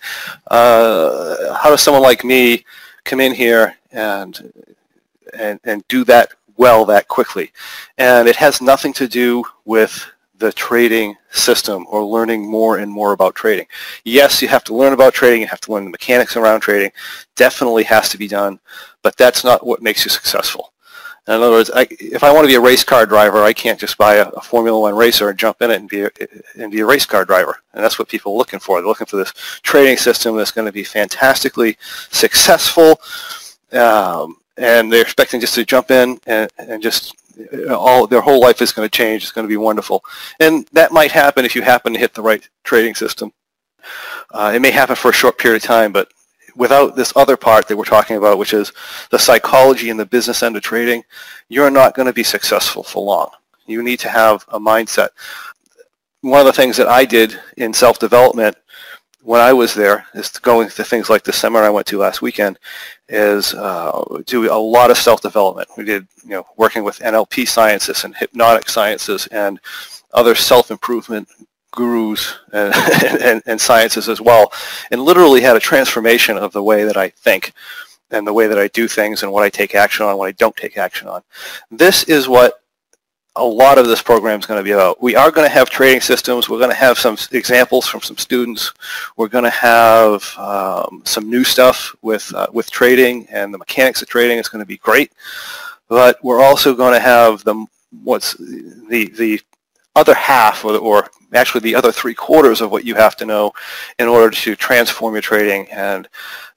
Uh, 0.51 1.55
how 1.55 1.71
does 1.71 1.81
someone 1.81 2.03
like 2.03 2.25
me 2.25 2.65
come 3.05 3.21
in 3.21 3.35
here 3.35 3.77
and 3.93 4.53
and 5.35 5.61
and 5.65 5.87
do 5.89 6.05
that 6.05 6.33
well 6.57 6.85
that 6.87 7.09
quickly? 7.09 7.53
And 7.99 8.29
it 8.29 8.37
has 8.37 8.61
nothing 8.61 8.93
to 8.95 9.09
do 9.09 9.45
with 9.65 10.07
the 10.39 10.53
trading 10.53 11.15
system 11.31 11.87
or 11.89 12.05
learning 12.05 12.51
more 12.51 12.79
and 12.79 12.91
more 12.91 13.13
about 13.13 13.35
trading. 13.35 13.67
Yes, 14.05 14.41
you 14.41 14.49
have 14.49 14.65
to 14.65 14.75
learn 14.75 14.95
about 14.95 15.13
trading. 15.13 15.43
You 15.43 15.47
have 15.47 15.61
to 15.61 15.73
learn 15.73 15.85
the 15.85 15.91
mechanics 15.91 16.37
around 16.37 16.61
trading. 16.61 16.93
Definitely 17.37 17.85
has 17.85 18.09
to 18.09 18.19
be 18.19 18.27
done, 18.27 18.59
but 19.03 19.17
that's 19.17 19.45
not 19.45 19.67
what 19.67 19.83
makes 19.83 20.05
you 20.05 20.11
successful. 20.11 20.73
In 21.29 21.35
other 21.35 21.51
words, 21.51 21.71
I, 21.73 21.87
if 21.91 22.25
I 22.25 22.33
want 22.33 22.45
to 22.45 22.49
be 22.49 22.55
a 22.55 22.61
race 22.61 22.83
car 22.83 23.05
driver, 23.05 23.43
I 23.43 23.53
can't 23.53 23.79
just 23.79 23.99
buy 23.99 24.17
a, 24.17 24.29
a, 24.31 24.41
Formula 24.41 24.81
One 24.81 24.97
racer 24.97 25.29
and 25.29 25.39
jump 25.39 25.61
in 25.61 25.71
it 25.71 25.79
and 25.79 25.89
be 25.89 26.03
a, 26.03 26.11
and 26.57 26.73
be 26.73 26.81
a 26.81 26.87
race 26.87 27.05
car 27.05 27.25
driver. 27.25 27.59
And 27.75 27.85
that's 27.85 27.99
what 27.99 28.09
people 28.09 28.33
are 28.33 28.39
looking 28.39 28.59
for. 28.59 28.81
They're 28.81 28.89
looking 28.89 29.07
for 29.07 29.19
this 29.19 29.33
trading 29.63 29.99
system 29.99 30.37
that's 30.37 30.51
going 30.51 30.67
to 30.67 30.73
be 30.73 30.83
fantastically 30.83 31.77
successful, 32.11 33.01
um, 33.73 34.37
and 34.57 34.93
they're 34.93 35.03
expecting 35.03 35.41
just 35.41 35.55
to 35.55 35.65
jump 35.65 35.91
in 35.91 36.21
and, 36.27 36.51
and 36.59 36.83
just 36.83 37.15
all 37.71 38.07
their 38.07 38.21
whole 38.21 38.41
life 38.41 38.61
is 38.61 38.73
going 38.73 38.89
to 38.89 38.97
change. 38.97 39.23
It's 39.23 39.33
going 39.33 39.47
to 39.47 39.49
be 39.49 39.57
wonderful, 39.57 40.05
and 40.39 40.67
that 40.73 40.93
might 40.93 41.13
happen 41.13 41.45
if 41.45 41.55
you 41.55 41.63
happen 41.63 41.93
to 41.93 41.99
hit 41.99 42.15
the 42.15 42.23
right 42.23 42.47
trading 42.65 42.95
system. 42.95 43.33
Uh, 44.33 44.53
it 44.55 44.61
may 44.61 44.71
happen 44.71 44.97
for 44.97 45.11
a 45.11 45.15
short 45.15 45.39
period 45.39 45.63
of 45.63 45.67
time, 45.67 45.93
but 45.93 46.13
without 46.55 46.97
this 46.97 47.13
other 47.17 47.37
part 47.37 47.67
that 47.67 47.77
we're 47.77 47.85
talking 47.85 48.17
about, 48.17 48.39
which 48.39 48.53
is 48.53 48.73
the 49.11 49.19
psychology 49.19 49.91
and 49.91 49.99
the 49.99 50.07
business 50.07 50.43
end 50.43 50.57
of 50.57 50.63
trading, 50.63 51.03
you're 51.49 51.71
not 51.71 51.95
going 51.95 52.07
to 52.07 52.13
be 52.13 52.23
successful 52.23 52.83
for 52.83 53.05
long. 53.05 53.31
You 53.67 53.83
need 53.83 54.01
to 54.01 54.09
have 54.09 54.45
a 54.49 54.59
mindset. 54.59 55.09
One 56.21 56.41
of 56.41 56.47
the 56.47 56.53
things 56.53 56.77
that 56.77 56.89
I 56.89 57.05
did 57.05 57.39
in 57.57 57.73
self-development 57.73 58.57
when 59.23 59.41
I 59.41 59.53
was 59.53 59.75
there 59.75 60.07
is 60.15 60.31
going 60.31 60.69
to 60.71 60.85
things 60.85 61.11
like 61.11 61.25
the 61.25 61.33
seminar 61.33 61.65
I 61.65 61.71
went 61.71 61.87
to 61.89 61.99
last 61.99 62.23
weekend 62.23 62.59
is 63.09 63.55
uh, 63.55 64.23
do 64.27 64.51
a 64.53 64.55
lot 64.57 64.91
of 64.91 64.97
self-development. 64.97 65.69
We 65.77 65.85
did, 65.85 66.07
you 66.25 66.31
know, 66.31 66.47
working 66.57 66.85
with 66.85 66.99
NLP 67.01 67.47
scientists 67.47 68.05
and 68.05 68.17
hypnotic 68.17 68.69
sciences 68.69 69.27
and 69.29 69.61
other 70.13 70.35
self-improvement 70.35 71.29
gurus 71.73 72.39
and, 72.53 72.75
and, 73.23 73.43
and, 73.47 73.61
sciences 73.61 74.09
as 74.09 74.21
well, 74.21 74.53
and 74.91 75.03
literally 75.03 75.41
had 75.41 75.57
a 75.57 75.61
transformation 75.61 76.37
of 76.37 76.53
the 76.53 76.63
way 76.63 76.85
that 76.85 76.97
I 76.97 77.11
think 77.11 77.53
and 78.11 78.27
the 78.27 78.33
way 78.33 78.47
that 78.49 78.59
I 78.59 78.69
do 78.69 78.89
things 78.89 79.23
and 79.23 79.31
what 79.31 79.45
I 79.45 79.51
take 79.51 79.75
action 79.75 80.05
on, 80.05 80.11
and 80.11 80.19
what 80.19 80.29
I 80.29 80.33
don't 80.33 80.57
take 80.57 80.77
action 80.77 81.09
on. 81.09 81.23
This 81.71 82.05
is 82.05 82.27
what 82.27 82.60
a 83.37 83.45
lot 83.45 83.79
of 83.79 83.87
this 83.87 84.03
program 84.03 84.41
is 84.41 84.47
going 84.47 84.59
to 84.59 84.65
be 84.65 84.73
about. 84.73 85.01
We 85.01 85.15
are 85.15 85.31
going 85.31 85.47
to 85.47 85.53
have 85.53 85.71
trading 85.71 86.01
systems. 86.01 86.49
We're 86.49 86.59
going 86.59 86.71
to 86.71 86.77
have 86.77 86.99
some 86.99 87.17
examples 87.33 87.87
from 87.87 88.01
some 88.01 88.17
students. 88.17 88.73
We're 89.17 89.29
going 89.29 89.45
to 89.45 89.51
have 89.51 90.25
um, 90.37 91.03
some 91.05 91.31
new 91.31 91.45
stuff 91.45 91.95
with 92.03 92.33
uh, 92.35 92.49
with 92.53 92.71
trading 92.71 93.27
and 93.31 93.55
the 93.55 93.59
mechanics 93.59 94.03
of 94.03 94.09
trading. 94.09 94.39
It's 94.39 94.49
going 94.49 94.63
to 94.63 94.67
be 94.67 94.79
great. 94.79 95.13
But 95.89 96.23
we're 96.25 96.41
also 96.41 96.75
going 96.75 96.95
to 96.95 97.01
have 97.01 97.45
the 97.45 97.67
what's 98.03 98.35
the 98.35 99.13
the 99.17 99.41
other 100.01 100.15
half 100.15 100.65
or, 100.65 100.77
or 100.77 101.11
actually 101.33 101.61
the 101.61 101.75
other 101.75 101.93
three 101.93 102.15
quarters 102.15 102.61
of 102.61 102.71
what 102.71 102.85
you 102.85 102.95
have 102.95 103.17
to 103.17 103.27
know 103.27 103.53
in 103.99 104.09
order 104.09 104.31
to 104.31 104.57
transform 104.57 105.15
your 105.15 105.23
trading 105.23 105.69
and 105.71 106.09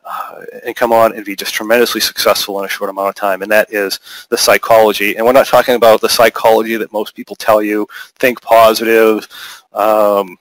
uh, 0.06 0.42
and 0.66 0.76
come 0.76 0.92
on 0.92 1.16
and 1.16 1.24
be 1.24 1.36
just 1.36 1.54
tremendously 1.54 2.02
successful 2.02 2.60
in 2.60 2.66
a 2.66 2.70
short 2.70 2.90
amount 2.90 3.08
of 3.08 3.16
time, 3.16 3.42
and 3.42 3.52
that 3.52 3.72
is 3.72 4.00
the 4.30 4.38
psychology. 4.38 5.16
And 5.16 5.26
we're 5.26 5.32
not 5.32 5.48
talking 5.48 5.76
about 5.76 6.02
the 6.02 6.10
psychology 6.10 6.76
that 6.76 6.92
most 6.92 7.16
people 7.16 7.38
tell 7.38 7.62
you, 7.62 7.88
think 8.20 8.42
positive, 8.42 9.28
um, 9.72 10.38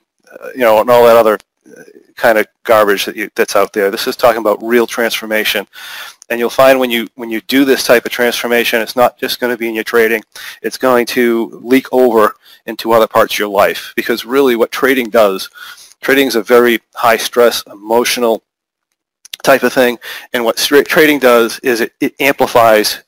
you 0.54 0.62
know, 0.62 0.80
and 0.80 0.90
all 0.90 1.04
that 1.06 1.16
other 1.16 1.34
uh, 1.34 1.38
kind 2.16 2.38
of 2.38 2.46
garbage 2.64 3.04
that 3.04 3.16
you, 3.16 3.30
that's 3.34 3.56
out 3.56 3.72
there. 3.72 3.90
This 3.90 4.06
is 4.06 4.16
talking 4.16 4.40
about 4.40 4.62
real 4.62 4.86
transformation. 4.86 5.66
And 6.30 6.38
you'll 6.38 6.50
find 6.50 6.78
when 6.78 6.90
you 6.90 7.08
when 7.14 7.30
you 7.30 7.40
do 7.42 7.64
this 7.64 7.84
type 7.84 8.06
of 8.06 8.12
transformation, 8.12 8.80
it's 8.80 8.96
not 8.96 9.18
just 9.18 9.40
going 9.40 9.52
to 9.52 9.58
be 9.58 9.68
in 9.68 9.74
your 9.74 9.84
trading. 9.84 10.22
It's 10.62 10.78
going 10.78 11.06
to 11.06 11.60
leak 11.62 11.86
over 11.92 12.34
into 12.66 12.92
other 12.92 13.06
parts 13.06 13.34
of 13.34 13.38
your 13.38 13.48
life. 13.48 13.92
Because 13.96 14.24
really 14.24 14.56
what 14.56 14.70
trading 14.70 15.10
does, 15.10 15.50
trading 16.00 16.28
is 16.28 16.36
a 16.36 16.42
very 16.42 16.80
high 16.94 17.18
stress, 17.18 17.62
emotional, 17.66 18.42
type 19.42 19.62
of 19.62 19.72
thing. 19.72 19.98
And 20.32 20.44
what 20.44 20.56
trading 20.56 21.18
does 21.18 21.58
is 21.60 21.80
it, 21.80 21.92
it 22.00 22.14
amplifies 22.20 23.02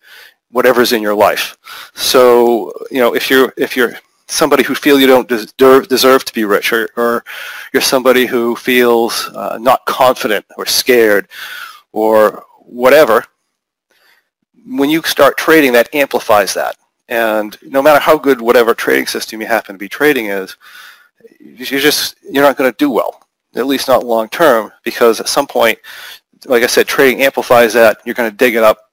whatever's 0.50 0.92
in 0.92 1.02
your 1.02 1.14
life. 1.14 1.56
So, 1.94 2.72
you 2.90 2.98
know, 2.98 3.14
if 3.14 3.30
you're 3.30 3.52
if 3.56 3.76
you're 3.76 3.94
somebody 4.26 4.62
who 4.62 4.74
feel 4.74 4.98
you 4.98 5.06
don't 5.06 5.28
deserve, 5.28 5.88
deserve 5.88 6.24
to 6.24 6.32
be 6.32 6.44
rich 6.44 6.72
or, 6.72 6.88
or 6.96 7.24
you're 7.72 7.82
somebody 7.82 8.26
who 8.26 8.56
feels 8.56 9.28
uh, 9.34 9.58
not 9.60 9.84
confident 9.86 10.44
or 10.56 10.66
scared 10.66 11.28
or 11.92 12.44
whatever, 12.60 13.24
when 14.66 14.90
you 14.90 15.02
start 15.02 15.36
trading, 15.36 15.72
that 15.72 15.94
amplifies 15.94 16.54
that. 16.54 16.76
And 17.08 17.56
no 17.62 17.82
matter 17.82 18.00
how 18.00 18.16
good 18.16 18.40
whatever 18.40 18.74
trading 18.74 19.06
system 19.06 19.40
you 19.40 19.46
happen 19.46 19.74
to 19.74 19.78
be 19.78 19.88
trading 19.88 20.26
is, 20.26 20.56
you're 21.38 21.80
just 21.80 22.16
you're 22.22 22.42
not 22.42 22.56
going 22.56 22.70
to 22.70 22.76
do 22.78 22.90
well, 22.90 23.26
at 23.54 23.66
least 23.66 23.88
not 23.88 24.06
long 24.06 24.28
term, 24.30 24.72
because 24.84 25.20
at 25.20 25.28
some 25.28 25.46
point, 25.46 25.78
like 26.46 26.62
I 26.62 26.66
said, 26.66 26.86
trading 26.86 27.22
amplifies 27.22 27.74
that. 27.74 27.98
You're 28.04 28.14
going 28.14 28.30
to 28.30 28.36
dig 28.36 28.54
it 28.54 28.62
up, 28.62 28.90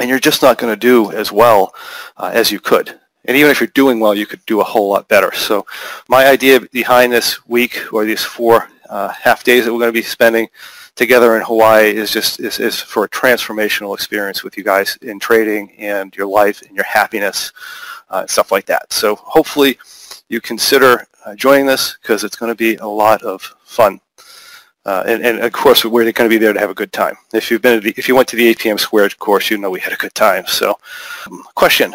and 0.00 0.08
you're 0.08 0.18
just 0.18 0.42
not 0.42 0.58
going 0.58 0.72
to 0.72 0.78
do 0.78 1.12
as 1.12 1.30
well 1.30 1.72
uh, 2.16 2.30
as 2.34 2.50
you 2.50 2.58
could. 2.58 2.98
And 3.24 3.36
even 3.36 3.50
if 3.50 3.60
you're 3.60 3.68
doing 3.68 4.00
well, 4.00 4.14
you 4.14 4.26
could 4.26 4.44
do 4.46 4.60
a 4.60 4.64
whole 4.64 4.88
lot 4.88 5.08
better. 5.08 5.32
So 5.32 5.66
my 6.08 6.26
idea 6.26 6.60
behind 6.60 7.12
this 7.12 7.46
week 7.46 7.92
or 7.92 8.04
these 8.04 8.22
four 8.22 8.68
uh, 8.88 9.08
half 9.08 9.44
days 9.44 9.64
that 9.64 9.72
we're 9.72 9.78
going 9.78 9.88
to 9.88 9.92
be 9.92 10.02
spending 10.02 10.48
together 10.94 11.36
in 11.36 11.42
Hawaii 11.42 11.90
is 11.90 12.10
just 12.10 12.40
is, 12.40 12.60
is 12.60 12.80
for 12.80 13.04
a 13.04 13.08
transformational 13.08 13.94
experience 13.94 14.44
with 14.44 14.56
you 14.56 14.64
guys 14.64 14.96
in 15.02 15.18
trading 15.18 15.72
and 15.78 16.14
your 16.16 16.26
life 16.26 16.62
and 16.62 16.76
your 16.76 16.84
happiness 16.84 17.52
uh, 18.10 18.18
and 18.20 18.30
stuff 18.30 18.52
like 18.52 18.66
that. 18.66 18.92
So 18.92 19.16
hopefully 19.16 19.78
you 20.28 20.40
consider 20.40 21.06
uh, 21.24 21.34
joining 21.34 21.66
this 21.66 21.96
because 22.00 22.24
it's 22.24 22.36
going 22.36 22.52
to 22.52 22.56
be 22.56 22.76
a 22.76 22.86
lot 22.86 23.22
of 23.22 23.42
fun. 23.64 24.00
Uh, 24.86 25.02
and, 25.06 25.24
and, 25.24 25.38
of 25.40 25.50
course, 25.50 25.82
we're 25.82 26.12
going 26.12 26.12
to 26.12 26.28
be 26.28 26.36
there 26.36 26.52
to 26.52 26.60
have 26.60 26.68
a 26.68 26.74
good 26.74 26.92
time. 26.92 27.16
If 27.32 27.50
you've 27.50 27.62
been 27.62 27.80
the, 27.80 27.94
if 27.96 28.06
you 28.06 28.14
went 28.14 28.28
to 28.28 28.36
the 28.36 28.54
APM 28.54 28.78
Squared 28.78 29.18
course, 29.18 29.50
you 29.50 29.56
know 29.56 29.70
we 29.70 29.80
had 29.80 29.94
a 29.94 29.96
good 29.96 30.14
time. 30.14 30.44
So, 30.46 30.78
um, 31.26 31.42
question: 31.54 31.94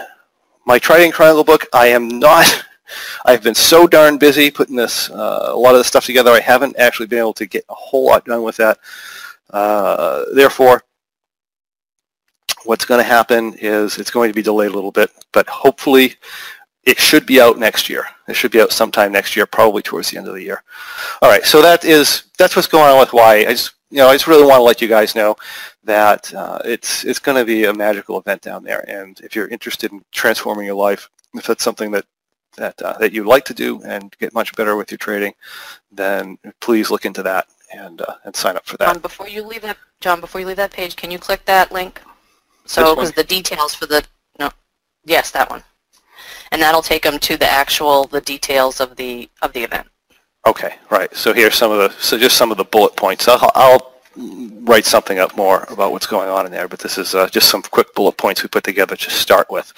My 0.69 0.77
Trading 0.77 1.11
Triangle 1.11 1.43
book. 1.43 1.65
I 1.73 1.87
am 1.87 2.19
not 2.19 2.63
I've 3.25 3.41
been 3.41 3.55
so 3.55 3.87
darn 3.87 4.19
busy 4.19 4.51
putting 4.51 4.75
this, 4.75 5.09
uh, 5.09 5.47
a 5.47 5.57
lot 5.57 5.73
of 5.73 5.79
the 5.79 5.83
stuff 5.83 6.05
together, 6.05 6.29
I 6.29 6.41
haven't 6.41 6.77
actually 6.77 7.07
been 7.07 7.17
able 7.17 7.33
to 7.33 7.47
get 7.47 7.65
a 7.69 7.73
whole 7.73 8.05
lot 8.05 8.25
done 8.25 8.43
with 8.43 8.57
that. 8.57 8.77
Uh, 9.49 10.25
therefore, 10.31 10.83
what's 12.65 12.85
going 12.85 12.99
to 12.99 13.03
happen 13.03 13.55
is 13.55 13.97
it's 13.97 14.11
going 14.11 14.29
to 14.29 14.35
be 14.35 14.43
delayed 14.43 14.69
a 14.69 14.75
little 14.75 14.91
bit, 14.91 15.09
but 15.31 15.49
hopefully 15.49 16.13
it 16.83 16.99
should 16.99 17.25
be 17.25 17.41
out 17.41 17.57
next 17.57 17.89
year. 17.89 18.05
It 18.27 18.35
should 18.35 18.51
be 18.51 18.61
out 18.61 18.71
sometime 18.71 19.11
next 19.11 19.35
year, 19.35 19.47
probably 19.47 19.81
towards 19.81 20.11
the 20.11 20.19
end 20.19 20.27
of 20.27 20.35
the 20.35 20.43
year. 20.43 20.61
All 21.23 21.31
right, 21.31 21.45
so 21.45 21.63
that 21.63 21.83
is 21.83 22.25
that's 22.37 22.55
what's 22.55 22.67
going 22.67 22.91
on 22.91 22.99
with 22.99 23.11
why. 23.11 23.37
I 23.37 23.53
just 23.53 23.73
you 23.89 23.97
know 23.97 24.07
I 24.07 24.13
just 24.13 24.27
really 24.27 24.45
want 24.45 24.59
to 24.59 24.63
let 24.63 24.81
you 24.81 24.87
guys 24.87 25.15
know 25.15 25.35
that 25.83 26.33
uh, 26.33 26.59
it's 26.65 27.03
it's 27.05 27.19
going 27.19 27.37
to 27.37 27.45
be 27.45 27.65
a 27.65 27.73
magical 27.73 28.19
event 28.19 28.41
down 28.41 28.63
there, 28.63 28.87
and 28.89 29.19
if 29.21 29.35
you're 29.35 29.47
interested 29.47 29.91
in 29.91 30.03
transforming 30.11 30.65
your 30.65 30.75
life, 30.75 31.09
if 31.33 31.47
that's 31.47 31.63
something 31.63 31.91
that 31.91 32.05
that 32.57 32.81
uh, 32.81 32.97
that 32.99 33.13
you'd 33.13 33.27
like 33.27 33.45
to 33.45 33.53
do 33.53 33.81
and 33.83 34.15
get 34.19 34.33
much 34.33 34.55
better 34.55 34.75
with 34.75 34.91
your 34.91 34.97
trading, 34.97 35.33
then 35.91 36.37
please 36.59 36.91
look 36.91 37.05
into 37.05 37.23
that 37.23 37.47
and 37.73 38.01
uh, 38.01 38.15
and 38.25 38.35
sign 38.35 38.55
up 38.55 38.65
for 38.65 38.77
that. 38.77 38.93
John, 38.93 38.99
before 38.99 39.27
you 39.27 39.43
leave 39.43 39.61
that, 39.61 39.77
John, 40.01 40.21
before 40.21 40.41
you 40.41 40.47
leave 40.47 40.57
that 40.57 40.71
page, 40.71 40.95
can 40.95 41.11
you 41.11 41.19
click 41.19 41.45
that 41.45 41.71
link? 41.71 42.01
So, 42.65 42.93
because 42.93 43.11
the 43.13 43.23
details 43.23 43.73
for 43.73 43.87
the 43.87 44.03
no, 44.39 44.51
yes, 45.05 45.31
that 45.31 45.49
one, 45.49 45.63
and 46.51 46.61
that'll 46.61 46.83
take 46.83 47.03
them 47.03 47.17
to 47.19 47.37
the 47.37 47.49
actual 47.49 48.05
the 48.05 48.21
details 48.21 48.79
of 48.79 48.95
the 48.95 49.29
of 49.41 49.53
the 49.53 49.63
event. 49.63 49.87
Okay, 50.47 50.75
right. 50.89 51.13
So 51.15 51.33
here's 51.33 51.55
some 51.55 51.71
of 51.71 51.77
the 51.77 52.01
so 52.01 52.17
just 52.17 52.37
some 52.37 52.51
of 52.51 52.57
the 52.57 52.63
bullet 52.63 52.95
points. 52.95 53.27
I'll, 53.27 53.51
I'll 53.55 53.93
write 54.15 54.85
something 54.85 55.19
up 55.19 55.35
more 55.37 55.65
about 55.69 55.91
what's 55.91 56.07
going 56.07 56.29
on 56.29 56.45
in 56.45 56.51
there, 56.51 56.67
but 56.67 56.79
this 56.79 56.97
is 56.97 57.15
uh, 57.15 57.27
just 57.29 57.49
some 57.49 57.61
quick 57.61 57.93
bullet 57.93 58.17
points 58.17 58.41
we 58.41 58.49
put 58.49 58.63
together 58.63 58.95
to 58.95 59.09
start 59.09 59.49
with. 59.49 59.73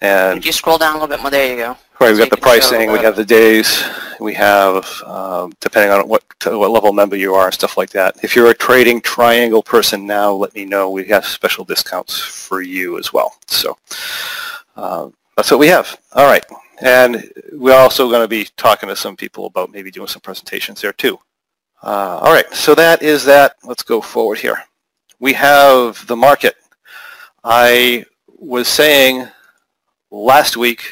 And 0.00 0.38
if 0.38 0.46
you 0.46 0.52
scroll 0.52 0.78
down 0.78 0.92
a 0.92 0.94
little 0.94 1.08
bit 1.08 1.20
more, 1.20 1.30
there 1.30 1.50
you 1.50 1.56
go. 1.56 1.76
Right, 2.00 2.08
we've 2.08 2.16
so 2.16 2.24
got 2.24 2.30
the 2.30 2.36
pricing, 2.38 2.90
we 2.90 2.98
have 3.00 3.16
the 3.16 3.24
days, 3.26 3.84
we 4.20 4.32
have, 4.32 4.86
um, 5.04 5.52
depending 5.60 5.92
on 5.92 6.08
what 6.08 6.24
what 6.46 6.70
level 6.70 6.94
member 6.94 7.16
you 7.16 7.34
are 7.34 7.46
and 7.46 7.54
stuff 7.54 7.76
like 7.76 7.90
that. 7.90 8.16
If 8.22 8.34
you're 8.34 8.50
a 8.50 8.54
trading 8.54 9.02
triangle 9.02 9.62
person 9.62 10.06
now, 10.06 10.32
let 10.32 10.54
me 10.54 10.64
know. 10.64 10.88
We 10.90 11.04
have 11.08 11.26
special 11.26 11.66
discounts 11.66 12.18
for 12.18 12.62
you 12.62 12.98
as 12.98 13.12
well. 13.12 13.34
So 13.46 13.76
uh, 14.76 15.10
that's 15.36 15.50
what 15.50 15.60
we 15.60 15.66
have. 15.66 16.00
All 16.14 16.24
right. 16.24 16.44
And 16.80 17.30
we're 17.52 17.76
also 17.76 18.08
going 18.08 18.22
to 18.22 18.28
be 18.28 18.48
talking 18.56 18.88
to 18.88 18.96
some 18.96 19.16
people 19.16 19.46
about 19.46 19.70
maybe 19.70 19.90
doing 19.90 20.08
some 20.08 20.22
presentations 20.22 20.80
there 20.80 20.92
too. 20.92 21.18
Uh, 21.82 22.18
all 22.22 22.32
right, 22.32 22.52
so 22.52 22.74
that 22.74 23.02
is 23.02 23.24
that. 23.24 23.56
Let's 23.64 23.82
go 23.82 24.00
forward 24.00 24.38
here. 24.38 24.62
We 25.18 25.32
have 25.34 26.06
the 26.06 26.16
market. 26.16 26.56
I 27.44 28.04
was 28.26 28.68
saying 28.68 29.28
last 30.10 30.56
week 30.56 30.82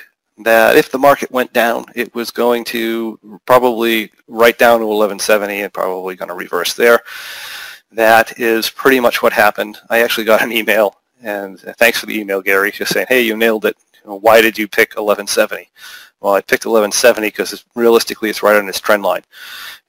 that 0.45 0.76
if 0.76 0.90
the 0.90 0.99
market 0.99 1.30
went 1.30 1.52
down, 1.52 1.85
it 1.95 2.14
was 2.14 2.30
going 2.30 2.64
to 2.64 3.40
probably 3.45 4.12
right 4.28 4.57
down 4.59 4.80
to 4.80 4.87
1170 4.87 5.62
and 5.62 5.73
probably 5.73 6.14
going 6.14 6.28
to 6.28 6.35
reverse 6.35 6.75
there. 6.75 7.00
That 7.90 8.38
is 8.38 8.71
pretty 8.71 9.00
much 9.00 9.23
what 9.23 9.33
happened. 9.33 9.78
I 9.90 10.02
actually 10.02 10.25
got 10.25 10.42
an 10.42 10.52
email, 10.52 10.97
and 11.23 11.59
thanks 11.78 11.99
for 11.99 12.07
the 12.07 12.18
email, 12.18 12.42
Gary, 12.42 12.71
just 12.71 12.92
saying, 12.92 13.07
hey, 13.09 13.23
you 13.23 13.37
nailed 13.37 13.64
it. 13.64 13.76
Why 14.04 14.40
did 14.40 14.58
you 14.58 14.68
pick 14.68 14.90
1170? 14.90 15.70
Well, 16.20 16.34
I 16.34 16.40
picked 16.40 16.66
1170 16.66 17.28
because 17.28 17.64
realistically 17.74 18.30
it's 18.30 18.42
right 18.42 18.56
on 18.56 18.66
this 18.66 18.80
trend 18.80 19.02
line. 19.02 19.22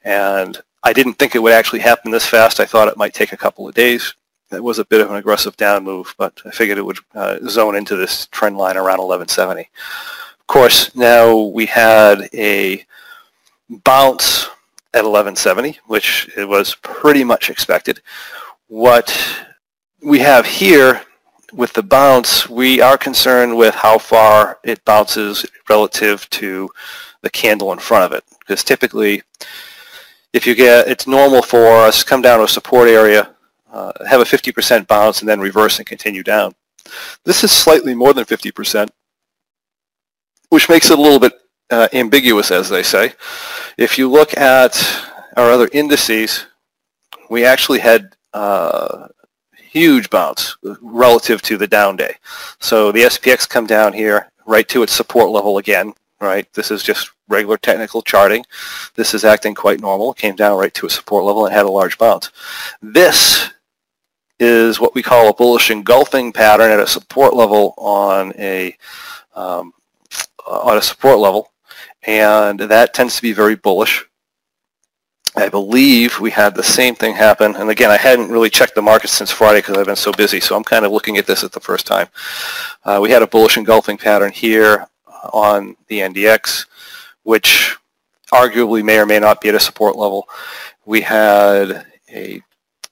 And 0.03 0.57
I 0.83 0.93
didn't 0.93 1.15
think 1.15 1.35
it 1.35 1.39
would 1.39 1.53
actually 1.53 1.79
happen 1.79 2.11
this 2.11 2.25
fast. 2.25 2.59
I 2.59 2.65
thought 2.65 2.87
it 2.87 2.97
might 2.97 3.13
take 3.13 3.33
a 3.33 3.37
couple 3.37 3.67
of 3.67 3.75
days. 3.75 4.13
It 4.51 4.63
was 4.63 4.79
a 4.79 4.85
bit 4.85 5.01
of 5.01 5.09
an 5.09 5.17
aggressive 5.17 5.55
down 5.57 5.83
move, 5.83 6.15
but 6.17 6.41
I 6.45 6.51
figured 6.51 6.77
it 6.77 6.85
would 6.85 6.99
uh, 7.13 7.37
zone 7.47 7.75
into 7.75 7.95
this 7.95 8.27
trend 8.27 8.57
line 8.57 8.77
around 8.77 8.99
1170. 8.99 9.69
Of 10.39 10.47
course, 10.47 10.95
now 10.95 11.37
we 11.37 11.65
had 11.67 12.29
a 12.33 12.85
bounce 13.69 14.45
at 14.93 15.03
1170, 15.03 15.79
which 15.85 16.29
it 16.35 16.47
was 16.47 16.75
pretty 16.75 17.23
much 17.23 17.49
expected. 17.49 18.01
What 18.67 19.45
we 20.01 20.19
have 20.19 20.45
here 20.45 21.01
with 21.51 21.73
the 21.73 21.83
bounce, 21.83 22.49
we 22.49 22.81
are 22.81 22.97
concerned 22.97 23.57
with 23.57 23.75
how 23.75 23.97
far 23.97 24.59
it 24.63 24.83
bounces 24.85 25.45
relative 25.69 26.29
to 26.31 26.69
the 27.21 27.29
candle 27.29 27.71
in 27.73 27.79
front 27.79 28.05
of 28.05 28.17
it. 28.17 28.23
Because 28.39 28.63
typically, 28.63 29.23
if 30.33 30.45
you 30.45 30.55
get, 30.55 30.87
it's 30.87 31.07
normal 31.07 31.41
for 31.41 31.65
us 31.67 31.99
to 31.99 32.09
come 32.09 32.21
down 32.21 32.39
to 32.39 32.45
a 32.45 32.47
support 32.47 32.87
area, 32.87 33.35
uh, 33.71 33.91
have 34.07 34.21
a 34.21 34.25
50% 34.25 34.87
bounce, 34.87 35.21
and 35.21 35.29
then 35.29 35.39
reverse 35.39 35.79
and 35.79 35.87
continue 35.87 36.23
down. 36.23 36.53
This 37.25 37.43
is 37.43 37.51
slightly 37.51 37.93
more 37.93 38.13
than 38.13 38.25
50%, 38.25 38.89
which 40.49 40.69
makes 40.69 40.89
it 40.89 40.97
a 40.97 41.01
little 41.01 41.19
bit 41.19 41.33
uh, 41.69 41.87
ambiguous, 41.93 42.51
as 42.51 42.69
they 42.69 42.83
say. 42.83 43.13
If 43.77 43.97
you 43.97 44.09
look 44.09 44.37
at 44.37 44.75
our 45.37 45.51
other 45.51 45.69
indices, 45.71 46.45
we 47.29 47.45
actually 47.45 47.79
had 47.79 48.15
uh, 48.33 49.07
huge 49.69 50.09
bounce 50.09 50.57
relative 50.81 51.41
to 51.43 51.57
the 51.57 51.67
down 51.67 51.95
day. 51.95 52.15
So 52.59 52.91
the 52.91 53.03
SPX 53.03 53.47
come 53.47 53.67
down 53.67 53.93
here 53.93 54.31
right 54.45 54.67
to 54.69 54.83
its 54.83 54.93
support 54.93 55.29
level 55.29 55.59
again, 55.59 55.93
right? 56.19 56.51
This 56.53 56.71
is 56.71 56.81
just 56.81 57.11
regular 57.27 57.57
technical 57.57 58.01
charting. 58.01 58.45
This 58.95 59.13
is 59.13 59.23
acting 59.23 59.53
quite 59.53 59.79
normal. 59.79 60.13
Came 60.13 60.35
down 60.35 60.57
right 60.57 60.73
to 60.73 60.87
a 60.87 60.89
support 60.89 61.23
level 61.23 61.45
and 61.45 61.53
had 61.53 61.65
a 61.65 61.71
large 61.71 61.97
bounce. 61.97 62.31
This 62.81 63.51
is 64.39 64.79
what 64.79 64.95
we 64.95 65.03
call 65.03 65.29
a 65.29 65.33
bullish 65.33 65.69
engulfing 65.69 66.33
pattern 66.33 66.71
at 66.71 66.79
a 66.79 66.87
support 66.87 67.35
level 67.35 67.75
on 67.77 68.33
a 68.39 68.75
um, 69.35 69.73
on 70.47 70.77
a 70.77 70.81
support 70.81 71.19
level, 71.19 71.51
and 72.03 72.59
that 72.59 72.93
tends 72.93 73.15
to 73.17 73.21
be 73.21 73.33
very 73.33 73.55
bullish. 73.55 74.05
I 75.39 75.49
believe 75.49 76.19
we 76.19 76.31
had 76.31 76.55
the 76.55 76.63
same 76.63 76.95
thing 76.95 77.15
happen, 77.15 77.55
and 77.55 77.69
again, 77.69 77.89
I 77.89 77.97
hadn't 77.97 78.29
really 78.29 78.49
checked 78.49 78.75
the 78.75 78.81
market 78.81 79.09
since 79.09 79.31
Friday 79.31 79.59
because 79.59 79.77
I've 79.77 79.85
been 79.85 79.95
so 79.95 80.11
busy, 80.11 80.39
so 80.39 80.55
I'm 80.55 80.63
kind 80.63 80.85
of 80.85 80.91
looking 80.91 81.17
at 81.17 81.25
this 81.25 81.43
at 81.43 81.51
the 81.51 81.59
first 81.59 81.85
time. 81.87 82.07
Uh, 82.83 82.99
we 83.01 83.11
had 83.11 83.21
a 83.21 83.27
bullish 83.27 83.57
engulfing 83.57 83.97
pattern 83.97 84.31
here 84.31 84.87
on 85.33 85.75
the 85.87 85.99
NDX, 85.99 86.65
which 87.23 87.77
arguably 88.31 88.83
may 88.83 88.99
or 88.99 89.05
may 89.05 89.19
not 89.19 89.41
be 89.41 89.49
at 89.49 89.55
a 89.55 89.59
support 89.59 89.95
level. 89.95 90.27
We 90.85 91.01
had 91.01 91.85
a 92.11 92.41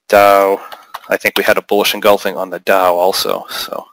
Dow, 0.08 0.66
I 1.10 1.18
think 1.18 1.38
we 1.38 1.44
had 1.44 1.58
a 1.58 1.62
bullish 1.62 1.94
engulfing 1.94 2.38
on 2.38 2.50
the 2.50 2.60
Dow 2.60 2.96
also. 2.96 3.46
So, 3.50 3.88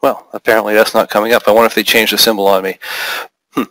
well, 0.00 0.28
apparently 0.32 0.74
that's 0.74 0.94
not 0.94 1.10
coming 1.10 1.32
up. 1.32 1.42
I 1.46 1.50
wonder 1.50 1.66
if 1.66 1.74
they 1.74 1.82
changed 1.82 2.12
the 2.12 2.18
symbol 2.18 2.46
on 2.46 2.62
me. 2.62 2.78
Hmm. 3.50 3.64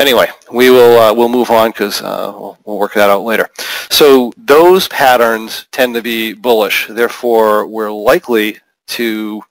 Anyway, 0.00 0.28
we 0.50 0.70
will 0.70 0.98
uh, 0.98 1.12
we'll 1.12 1.28
move 1.28 1.50
on 1.50 1.70
because 1.70 2.00
uh, 2.00 2.32
we'll, 2.34 2.58
we'll 2.64 2.78
work 2.78 2.94
that 2.94 3.10
out 3.10 3.22
later. 3.22 3.50
So 3.90 4.32
those 4.38 4.88
patterns 4.88 5.66
tend 5.72 5.94
to 5.94 6.00
be 6.00 6.32
bullish. 6.32 6.86
Therefore, 6.88 7.66
we're 7.66 7.92
likely 7.92 8.58
to 8.88 9.42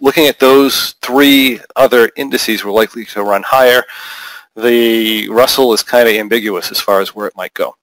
looking 0.00 0.26
at 0.26 0.38
those 0.38 0.92
three 1.02 1.60
other 1.74 2.08
indices, 2.14 2.64
we're 2.64 2.70
likely 2.70 3.04
to 3.06 3.24
run 3.24 3.42
higher. 3.42 3.82
The 4.54 5.28
Russell 5.28 5.72
is 5.72 5.82
kind 5.82 6.08
of 6.08 6.14
ambiguous 6.14 6.70
as 6.70 6.80
far 6.80 7.00
as 7.00 7.14
where 7.14 7.26
it 7.26 7.36
might 7.36 7.54
go. 7.54 7.76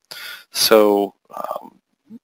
So 0.52 1.14
um, 1.36 1.80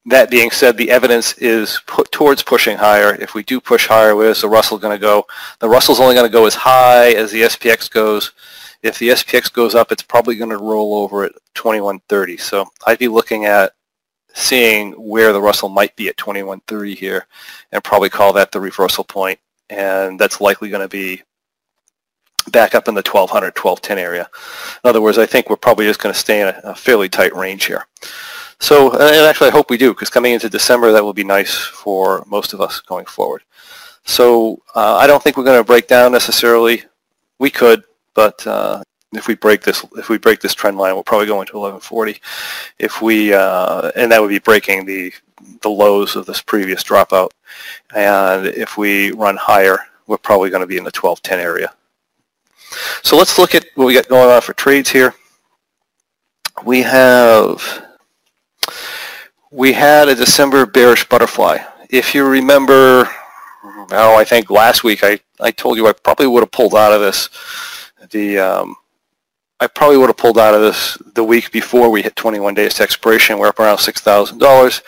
that 0.06 0.32
being 0.32 0.52
said, 0.52 0.78
the 0.78 0.92
evidence 0.92 1.34
is 1.34 1.82
put 1.88 2.10
towards 2.14 2.42
pushing 2.42 2.78
higher. 2.78 3.16
If 3.16 3.34
we 3.34 3.44
do 3.44 3.60
push 3.60 3.88
higher, 3.88 4.16
where's 4.16 4.42
the 4.42 4.50
Russell 4.50 4.78
going 4.78 4.98
to 4.98 5.02
go? 5.02 5.26
The 5.60 5.70
Russell's 5.70 6.00
only 6.00 6.16
going 6.16 6.30
to 6.30 6.32
go 6.32 6.46
as 6.46 6.56
high 6.56 7.12
as 7.12 7.32
the 7.32 7.42
SPX 7.42 7.90
goes. 7.90 8.32
If 8.84 8.98
the 8.98 9.10
SPX 9.10 9.52
goes 9.52 9.76
up, 9.76 9.92
it's 9.92 10.04
probably 10.04 10.36
going 10.36 10.50
to 10.50 10.58
roll 10.58 10.96
over 10.96 11.24
at 11.24 11.34
2130. 11.56 12.38
So 12.38 12.66
I'd 12.88 13.00
be 13.00 13.08
looking 13.08 13.46
at 13.46 13.74
seeing 14.34 14.94
where 14.94 15.34
the 15.34 15.42
Russell 15.42 15.70
might 15.70 15.96
be 15.96 16.08
at 16.08 16.18
2130 16.18 16.96
here 16.96 17.28
and 17.72 17.84
probably 17.84 18.10
call 18.10 18.34
that 18.34 18.52
the 18.52 18.60
reversal 18.60 19.04
point. 19.04 19.40
And 19.70 20.20
that's 20.20 20.42
likely 20.42 20.70
going 20.70 20.82
to 20.82 20.90
be 20.90 21.22
back 22.50 22.74
up 22.74 22.88
in 22.88 22.96
the 22.96 23.04
1200, 23.04 23.58
1210 23.58 23.98
area. 23.98 24.30
In 24.84 24.90
other 24.90 25.02
words, 25.02 25.18
I 25.18 25.26
think 25.26 25.50
we're 25.50 25.58
probably 25.58 25.86
just 25.86 26.02
going 26.02 26.14
to 26.14 26.20
stay 26.20 26.42
in 26.42 26.48
a, 26.48 26.62
a 26.64 26.76
fairly 26.76 27.10
tight 27.10 27.36
range 27.36 27.66
here. 27.66 27.86
So, 28.60 28.92
and 28.92 29.26
actually 29.26 29.48
I 29.48 29.52
hope 29.52 29.70
we 29.70 29.78
do, 29.78 29.94
because 29.94 30.10
coming 30.10 30.34
into 30.34 30.50
December, 30.50 30.92
that 30.92 31.04
will 31.04 31.14
be 31.14 31.24
nice 31.24 31.56
for 31.56 32.24
most 32.28 32.54
of 32.54 32.62
us 32.62 32.80
going 32.80 33.06
forward. 33.06 33.44
So 34.06 34.62
uh, 34.76 34.98
I 34.98 35.08
don't 35.08 35.22
think 35.22 35.38
we're 35.38 35.44
going 35.44 35.60
to 35.60 35.64
break 35.64 35.88
down 35.88 36.12
necessarily. 36.12 36.84
We 37.40 37.50
could, 37.50 37.84
but 38.14 38.46
uh, 38.48 38.82
if 39.14 39.28
we 39.28 39.36
break 39.36 39.62
this, 39.62 39.86
if 39.98 40.10
we 40.10 40.18
break 40.18 40.40
this 40.40 40.54
trend 40.54 40.78
line, 40.78 40.94
we'll 40.94 41.04
probably 41.04 41.28
go 41.28 41.42
into 41.42 41.58
1140. 41.58 42.22
If 42.80 43.02
we, 43.02 43.34
uh, 43.34 43.92
and 43.96 44.12
that 44.12 44.22
would 44.22 44.30
be 44.30 44.40
breaking 44.40 44.86
the 44.86 45.14
the 45.62 45.70
lows 45.70 46.16
of 46.16 46.26
this 46.26 46.42
previous 46.42 46.84
dropout. 46.84 47.32
And 47.96 48.48
if 48.48 48.78
we 48.78 49.12
run 49.12 49.38
higher, 49.38 49.80
we're 50.08 50.18
probably 50.18 50.50
going 50.50 50.62
to 50.62 50.68
be 50.68 50.78
in 50.78 50.84
the 50.84 50.92
1210 50.92 51.40
area. 51.40 51.74
So 53.04 53.18
let's 53.18 53.38
look 53.38 53.54
at 53.56 53.66
what 53.76 53.86
we 53.86 53.94
got 53.94 54.08
going 54.08 54.30
on 54.30 54.42
for 54.42 54.54
trades 54.54 54.90
here. 54.90 55.14
We 56.64 56.82
have 56.84 57.86
we 59.52 59.74
had 59.74 60.08
a 60.08 60.16
December 60.16 60.66
bearish 60.66 61.08
butterfly. 61.10 61.58
If 61.90 62.16
you 62.16 62.26
remember, 62.26 63.10
oh, 63.92 64.16
I 64.16 64.24
think 64.24 64.50
last 64.50 64.84
week 64.84 65.04
I, 65.04 65.20
I 65.42 65.52
told 65.52 65.78
you 65.78 65.88
I 65.88 65.94
probably 65.94 66.28
would 66.28 66.44
have 66.44 66.52
pulled 66.52 66.76
out 66.76 66.94
of 66.94 67.02
this 67.02 67.30
the 68.12 68.40
um, 68.40 68.76
I 69.62 69.68
probably 69.68 69.98
would 69.98 70.10
have 70.10 70.18
pulled 70.18 70.40
out 70.40 70.56
of 70.56 70.62
this 70.62 70.98
the 71.14 71.24
week 71.24 71.52
before 71.52 71.92
we 71.92 72.02
hit 72.02 72.16
21 72.16 72.56
days 72.56 72.74
to 72.76 72.84
expiration. 72.84 73.38
We're 73.38 73.48
up 73.50 73.60
around 73.60 73.78
$6,000. 73.78 74.82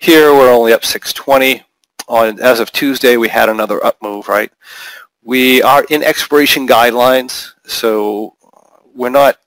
Here 0.00 0.34
we're 0.34 0.52
only 0.52 0.72
up 0.72 0.84
620. 0.84 1.62
On 2.08 2.40
as 2.40 2.58
of 2.58 2.72
Tuesday, 2.72 3.16
we 3.16 3.28
had 3.28 3.48
another 3.48 3.84
up 3.84 4.02
move, 4.02 4.26
right? 4.26 4.50
We 5.22 5.62
are 5.62 5.84
in 5.90 6.02
expiration 6.02 6.66
guidelines, 6.66 7.52
so 7.64 8.34
we're 8.92 9.10
not. 9.10 9.38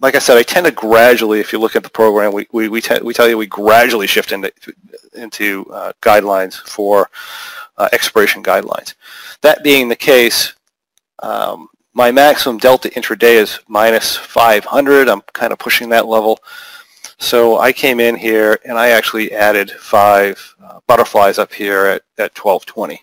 Like 0.00 0.16
I 0.16 0.18
said, 0.18 0.36
I 0.36 0.42
tend 0.42 0.66
to 0.66 0.72
gradually, 0.72 1.38
if 1.38 1.52
you 1.52 1.60
look 1.60 1.76
at 1.76 1.84
the 1.84 1.88
program, 1.88 2.32
we 2.32 2.48
we 2.50 2.68
we, 2.68 2.80
we 3.02 3.14
tell 3.14 3.28
you 3.28 3.38
we 3.38 3.46
gradually 3.46 4.08
shift 4.08 4.32
into 4.32 4.52
into 5.14 5.66
uh, 5.72 5.92
guidelines 6.02 6.56
for 6.56 7.10
uh, 7.78 7.88
expiration 7.92 8.42
guidelines. 8.42 8.94
That 9.42 9.62
being 9.62 9.88
the 9.88 9.94
case, 9.94 10.54
um, 11.22 11.68
my 11.96 12.12
maximum 12.12 12.58
delta 12.58 12.90
intraday 12.90 13.36
is 13.36 13.58
minus 13.68 14.14
500. 14.14 15.08
I'm 15.08 15.22
kind 15.32 15.50
of 15.50 15.58
pushing 15.58 15.88
that 15.88 16.06
level. 16.06 16.38
So 17.16 17.58
I 17.58 17.72
came 17.72 18.00
in 18.00 18.16
here 18.16 18.58
and 18.66 18.76
I 18.76 18.90
actually 18.90 19.32
added 19.32 19.70
five 19.70 20.54
uh, 20.62 20.80
butterflies 20.86 21.38
up 21.38 21.54
here 21.54 21.86
at, 21.86 22.02
at 22.18 22.38
1220. 22.38 23.00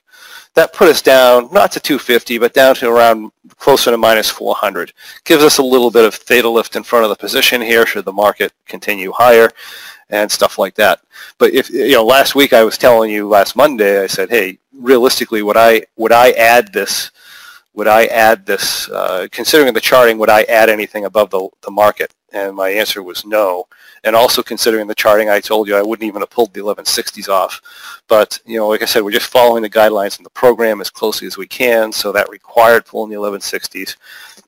That 0.54 0.74
put 0.74 0.90
us 0.90 1.02
down, 1.02 1.52
not 1.52 1.72
to 1.72 1.80
250, 1.80 2.38
but 2.38 2.54
down 2.54 2.76
to 2.76 2.88
around 2.88 3.32
closer 3.58 3.90
to 3.90 3.98
minus 3.98 4.30
400. 4.30 4.94
Gives 5.24 5.42
us 5.42 5.58
a 5.58 5.64
little 5.64 5.90
bit 5.90 6.06
of 6.06 6.14
theta 6.14 6.48
lift 6.48 6.76
in 6.76 6.84
front 6.84 7.04
of 7.04 7.10
the 7.10 7.16
position 7.16 7.62
here 7.62 7.88
should 7.88 8.06
the 8.06 8.14
market 8.14 8.54
continue 8.68 9.12
higher 9.12 9.50
and 10.12 10.32
stuff 10.32 10.60
like 10.60 10.76
that. 10.76 11.02
But 11.40 11.52
if, 11.56 11.72
you 11.72 11.94
know, 11.94 12.06
last 12.06 12.36
week 12.36 12.54
I 12.54 12.64
was 12.64 12.78
telling 12.78 13.10
you 13.10 13.28
last 13.28 13.56
Monday, 13.56 14.04
I 14.04 14.06
said, 14.06 14.30
hey, 14.30 14.60
realistically, 14.72 15.42
would 15.42 15.58
I, 15.58 15.88
would 15.96 16.12
I 16.12 16.30
add 16.34 16.72
this 16.72 17.10
would 17.74 17.88
I 17.88 18.06
add 18.06 18.46
this, 18.46 18.88
uh, 18.90 19.28
considering 19.32 19.74
the 19.74 19.82
charting, 19.82 20.18
would 20.20 20.30
I 20.30 20.44
add 20.44 20.70
anything 20.70 21.06
above 21.06 21.32
the, 21.32 21.50
the 21.62 21.72
market? 21.72 22.14
And 22.32 22.56
my 22.56 22.70
answer 22.70 23.02
was 23.02 23.26
no. 23.26 23.68
And 24.04 24.16
also 24.16 24.44
considering 24.44 24.88
the 24.88 24.96
charting, 24.96 25.30
I 25.30 25.40
told 25.40 25.68
you 25.68 25.76
I 25.76 25.82
wouldn't 25.82 26.08
even 26.08 26.22
have 26.22 26.30
pulled 26.30 26.54
the 26.54 26.62
1160s 26.62 27.30
off. 27.30 27.62
But, 28.08 28.40
you 28.46 28.58
know, 28.58 28.68
like 28.68 28.82
I 28.82 28.86
said, 28.86 29.04
we're 29.04 29.12
just 29.12 29.32
following 29.32 29.64
the 29.64 29.70
guidelines 29.70 30.18
in 30.18 30.24
the 30.24 30.30
program 30.32 30.82
as 30.82 30.90
closely 30.90 31.28
as 31.28 31.38
we 31.38 31.48
can. 31.48 31.92
So 31.92 32.12
that 32.12 32.30
required 32.30 32.86
pulling 32.86 33.12
the 33.12 33.18
1160s. 33.18 33.96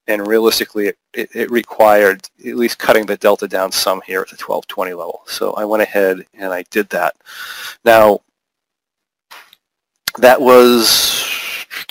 And 0.07 0.27
realistically, 0.27 0.87
it, 0.87 0.97
it, 1.13 1.29
it 1.35 1.51
required 1.51 2.27
at 2.45 2.55
least 2.55 2.77
cutting 2.79 3.05
the 3.05 3.17
delta 3.17 3.47
down 3.47 3.71
some 3.71 4.01
here 4.05 4.21
at 4.21 4.27
the 4.27 4.33
1220 4.33 4.93
level. 4.93 5.21
So 5.25 5.53
I 5.53 5.65
went 5.65 5.81
ahead 5.81 6.25
and 6.35 6.53
I 6.53 6.63
did 6.69 6.89
that. 6.89 7.15
Now, 7.83 8.19
that 10.17 10.39
was 10.39 11.24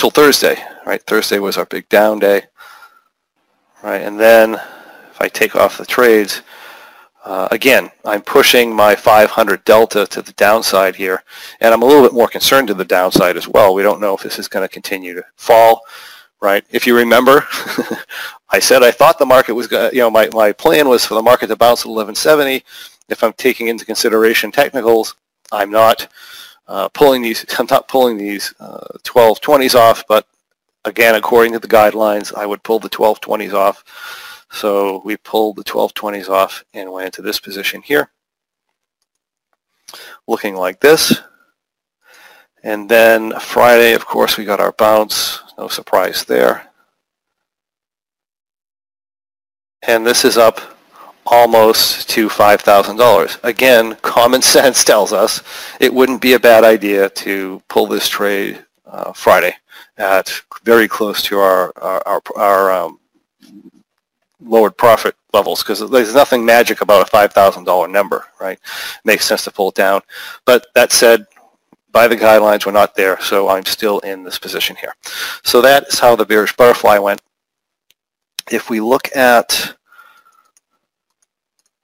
till 0.04 0.10
Thursday, 0.10 0.62
right? 0.84 1.02
Thursday 1.04 1.38
was 1.38 1.56
our 1.56 1.64
big 1.64 1.88
down 1.88 2.18
day, 2.18 2.42
right? 3.82 4.02
And 4.02 4.20
then 4.20 4.52
if 4.52 5.18
I 5.18 5.28
take 5.28 5.56
off 5.56 5.78
the 5.78 5.86
trades, 5.86 6.42
uh, 7.24 7.48
again, 7.50 7.90
I'm 8.04 8.20
pushing 8.20 8.76
my 8.76 8.94
500 8.94 9.64
delta 9.64 10.06
to 10.08 10.20
the 10.20 10.34
downside 10.34 10.94
here, 10.94 11.22
and 11.62 11.72
I'm 11.72 11.80
a 11.80 11.86
little 11.86 12.02
bit 12.02 12.12
more 12.12 12.28
concerned 12.28 12.68
to 12.68 12.74
the 12.74 12.84
downside 12.84 13.38
as 13.38 13.48
well. 13.48 13.72
We 13.72 13.82
don't 13.82 13.98
know 13.98 14.14
if 14.14 14.22
this 14.22 14.38
is 14.38 14.46
going 14.46 14.62
to 14.62 14.70
continue 14.70 15.14
to 15.14 15.24
fall, 15.36 15.80
right? 16.42 16.66
If 16.70 16.86
you 16.86 16.94
remember, 16.94 17.46
I 18.50 18.58
said 18.58 18.82
I 18.82 18.90
thought 18.90 19.18
the 19.18 19.24
market 19.24 19.54
was 19.54 19.68
going 19.68 19.88
to, 19.88 19.96
you 19.96 20.02
know, 20.02 20.10
my, 20.10 20.28
my 20.34 20.52
plan 20.52 20.86
was 20.86 21.06
for 21.06 21.14
the 21.14 21.22
market 21.22 21.46
to 21.46 21.56
bounce 21.56 21.80
at 21.80 21.88
1170. 21.88 22.62
If 23.08 23.24
I'm 23.24 23.32
taking 23.32 23.68
into 23.68 23.86
consideration 23.86 24.52
technicals, 24.52 25.14
I'm 25.50 25.70
not 25.70 26.08
uh, 26.66 26.88
pulling 26.90 27.22
these, 27.22 27.44
I'm 27.58 27.66
not 27.70 27.88
pulling 27.88 28.16
these 28.16 28.54
uh, 28.60 28.98
1220s 29.02 29.74
off, 29.74 30.04
but 30.08 30.26
again, 30.84 31.14
according 31.14 31.52
to 31.52 31.58
the 31.58 31.68
guidelines, 31.68 32.34
I 32.34 32.46
would 32.46 32.62
pull 32.62 32.78
the 32.78 32.90
1220s 32.90 33.52
off. 33.52 34.46
So 34.52 35.02
we 35.04 35.16
pulled 35.16 35.56
the 35.56 35.64
1220s 35.64 36.28
off 36.28 36.64
and 36.74 36.92
went 36.92 37.06
into 37.06 37.22
this 37.22 37.40
position 37.40 37.82
here, 37.82 38.10
looking 40.28 40.54
like 40.54 40.80
this. 40.80 41.20
And 42.62 42.88
then 42.88 43.38
Friday, 43.40 43.92
of 43.94 44.06
course, 44.06 44.38
we 44.38 44.44
got 44.44 44.60
our 44.60 44.72
bounce. 44.72 45.40
No 45.58 45.68
surprise 45.68 46.24
there. 46.24 46.70
And 49.86 50.06
this 50.06 50.24
is 50.24 50.38
up 50.38 50.73
almost 51.26 52.08
to 52.10 52.28
$5,000. 52.28 53.38
Again, 53.44 53.96
common 54.02 54.42
sense 54.56 54.84
tells 54.84 55.12
us 55.12 55.42
it 55.80 55.92
wouldn't 55.92 56.20
be 56.20 56.34
a 56.34 56.40
bad 56.40 56.64
idea 56.64 57.08
to 57.10 57.62
pull 57.68 57.86
this 57.86 58.08
trade 58.08 58.64
uh, 58.86 59.12
Friday 59.12 59.54
at 59.96 60.32
very 60.64 60.88
close 60.88 61.22
to 61.22 61.38
our, 61.38 61.72
our, 61.76 62.02
our, 62.06 62.22
our 62.36 62.72
um, 62.72 62.98
lowered 64.40 64.76
profit 64.76 65.14
levels 65.32 65.62
because 65.62 65.88
there's 65.90 66.14
nothing 66.14 66.44
magic 66.44 66.80
about 66.80 67.08
a 67.08 67.10
$5,000 67.10 67.90
number, 67.90 68.24
right? 68.40 68.58
Makes 69.04 69.26
sense 69.26 69.44
to 69.44 69.50
pull 69.50 69.70
it 69.70 69.74
down. 69.74 70.02
But 70.44 70.66
that 70.74 70.92
said, 70.92 71.26
by 71.90 72.08
the 72.08 72.16
guidelines, 72.16 72.66
we're 72.66 72.72
not 72.72 72.96
there, 72.96 73.20
so 73.20 73.48
I'm 73.48 73.64
still 73.64 74.00
in 74.00 74.24
this 74.24 74.38
position 74.38 74.74
here. 74.76 74.94
So 75.44 75.62
that 75.62 75.86
is 75.88 75.98
how 75.98 76.16
the 76.16 76.26
bearish 76.26 76.56
butterfly 76.56 76.98
went. 76.98 77.22
If 78.50 78.68
we 78.68 78.80
look 78.80 79.14
at 79.16 79.74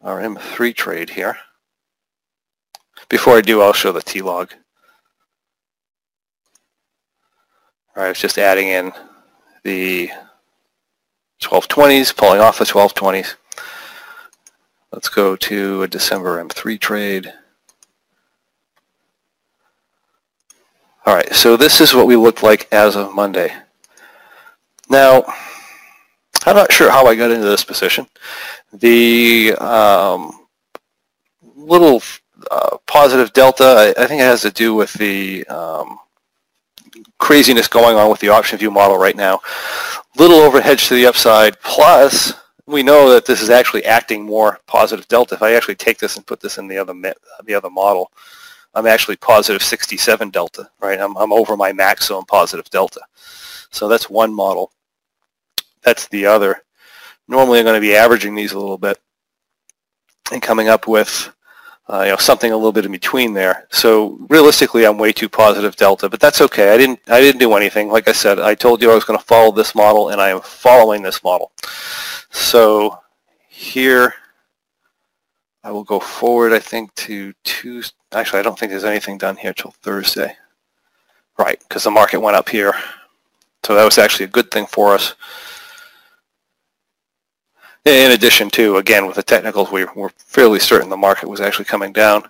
our 0.00 0.20
M3 0.20 0.74
trade 0.74 1.10
here. 1.10 1.38
Before 3.08 3.36
I 3.36 3.40
do, 3.40 3.60
I'll 3.60 3.72
show 3.72 3.92
the 3.92 4.02
T-log. 4.02 4.52
All 7.96 8.02
right, 8.02 8.06
I 8.06 8.08
was 8.10 8.20
just 8.20 8.38
adding 8.38 8.68
in 8.68 8.92
the 9.64 10.10
1220s, 11.42 12.16
pulling 12.16 12.40
off 12.40 12.58
the 12.58 12.64
1220s. 12.64 13.34
Let's 14.92 15.08
go 15.08 15.36
to 15.36 15.82
a 15.82 15.88
December 15.88 16.42
M3 16.42 16.80
trade. 16.80 17.32
All 21.06 21.14
right, 21.14 21.32
so 21.34 21.56
this 21.56 21.80
is 21.80 21.94
what 21.94 22.06
we 22.06 22.16
looked 22.16 22.42
like 22.42 22.68
as 22.72 22.94
of 22.94 23.14
Monday. 23.14 23.52
Now, 24.88 25.24
I'm 26.46 26.57
not 26.57 26.72
sure 26.72 26.90
how 26.90 27.07
I 27.07 27.14
got 27.14 27.31
into 27.31 27.46
this 27.46 27.64
position. 27.64 28.07
The 28.72 29.55
um, 29.57 30.46
little 31.57 32.03
uh, 32.50 32.79
positive 32.87 33.33
delta, 33.33 33.64
I, 33.64 34.03
I, 34.03 34.07
think 34.07 34.20
it 34.20 34.24
has 34.24 34.42
to 34.42 34.50
do 34.50 34.74
with 34.74 34.92
the 34.94 35.46
um, 35.46 35.98
craziness 37.18 37.68
going 37.68 37.96
on 37.96 38.11
with 38.11 38.20
the 38.20 38.29
OptionVue 38.29 38.72
model 38.72 38.96
right 38.96 39.16
now. 39.16 39.40
Little 40.16 40.38
overhedge 40.38 40.88
to 40.88 40.94
the 40.94 41.07
upside, 41.07 41.61
plus 41.61 42.33
we 42.66 42.83
know 42.83 43.11
that 43.11 43.26
this 43.26 43.42
is 43.42 43.50
actually 43.50 43.85
acting 43.85 44.24
more 44.24 44.59
positive 44.66 45.07
delta. 45.09 45.35
If 45.35 45.42
I 45.42 45.55
actually 45.55 45.74
take 45.74 45.98
this 45.98 46.16
and 46.16 46.26
put 46.26 46.40
this 46.40 46.59
in 46.59 46.68
the 46.68 46.79
other 46.79 46.94
the 47.44 47.55
other 47.55 47.70
model, 47.70 48.11
I'm 48.74 48.87
actually 48.87 49.16
positive 49.16 49.62
67 49.62 50.31
delta, 50.31 50.70
right? 50.81 51.00
I'm, 51.00 51.16
I'm 51.16 51.33
over 51.33 51.57
my 51.57 51.72
maximum 51.72 52.24
positive 52.24 52.70
delta. 52.70 53.00
So 53.70 53.88
that's 53.88 54.09
one 54.09 54.33
model. 54.33 54.72
That's 55.82 56.08
the 56.08 56.26
other. 56.26 56.62
Normally 57.28 57.58
I'm 57.58 57.64
going 57.64 57.76
to 57.76 57.80
be 57.80 57.94
averaging 57.94 58.34
these 58.34 58.52
a 58.52 58.58
little 58.58 58.78
bit 58.78 58.98
and 60.32 60.42
coming 60.42 60.68
up 60.68 60.86
with 60.86 61.32
uh, 61.90 62.02
you 62.02 62.10
know, 62.10 62.16
something 62.16 62.52
a 62.52 62.56
little 62.56 62.72
bit 62.72 62.84
in 62.84 62.92
between 62.92 63.34
there. 63.34 63.66
So 63.70 64.18
realistically, 64.28 64.86
I'm 64.86 64.96
way 64.96 65.12
too 65.12 65.28
positive 65.28 65.74
delta, 65.74 66.08
but 66.08 66.20
that's 66.20 66.40
okay. 66.40 66.72
I 66.72 66.76
didn't, 66.76 67.00
I 67.08 67.20
didn't 67.20 67.40
do 67.40 67.54
anything. 67.54 67.88
Like 67.88 68.06
I 68.06 68.12
said, 68.12 68.38
I 68.38 68.54
told 68.54 68.80
you 68.80 68.90
I 68.90 68.94
was 68.94 69.04
going 69.04 69.18
to 69.18 69.24
follow 69.24 69.50
this 69.50 69.74
model, 69.74 70.10
and 70.10 70.20
I 70.20 70.28
am 70.28 70.40
following 70.40 71.02
this 71.02 71.24
model. 71.24 71.50
So 72.30 73.00
here, 73.48 74.14
I 75.64 75.72
will 75.72 75.82
go 75.82 75.98
forward, 75.98 76.52
I 76.52 76.60
think, 76.60 76.94
to 76.96 77.32
Tuesday. 77.42 77.96
Actually, 78.12 78.38
I 78.38 78.42
don't 78.42 78.58
think 78.58 78.70
there's 78.70 78.84
anything 78.84 79.18
done 79.18 79.36
here 79.36 79.52
till 79.52 79.72
Thursday. 79.82 80.36
Right, 81.38 81.58
because 81.60 81.84
the 81.84 81.90
market 81.90 82.20
went 82.20 82.36
up 82.36 82.48
here. 82.48 82.74
So 83.64 83.74
that 83.74 83.84
was 83.84 83.98
actually 83.98 84.26
a 84.26 84.28
good 84.28 84.50
thing 84.50 84.66
for 84.66 84.94
us. 84.94 85.14
In 87.86 88.12
addition 88.12 88.50
to, 88.50 88.76
again, 88.76 89.06
with 89.06 89.16
the 89.16 89.22
technicals, 89.22 89.72
we 89.72 89.86
were 89.96 90.10
fairly 90.18 90.58
certain 90.58 90.90
the 90.90 90.96
market 90.98 91.28
was 91.28 91.40
actually 91.40 91.64
coming 91.64 91.92
down. 91.92 92.28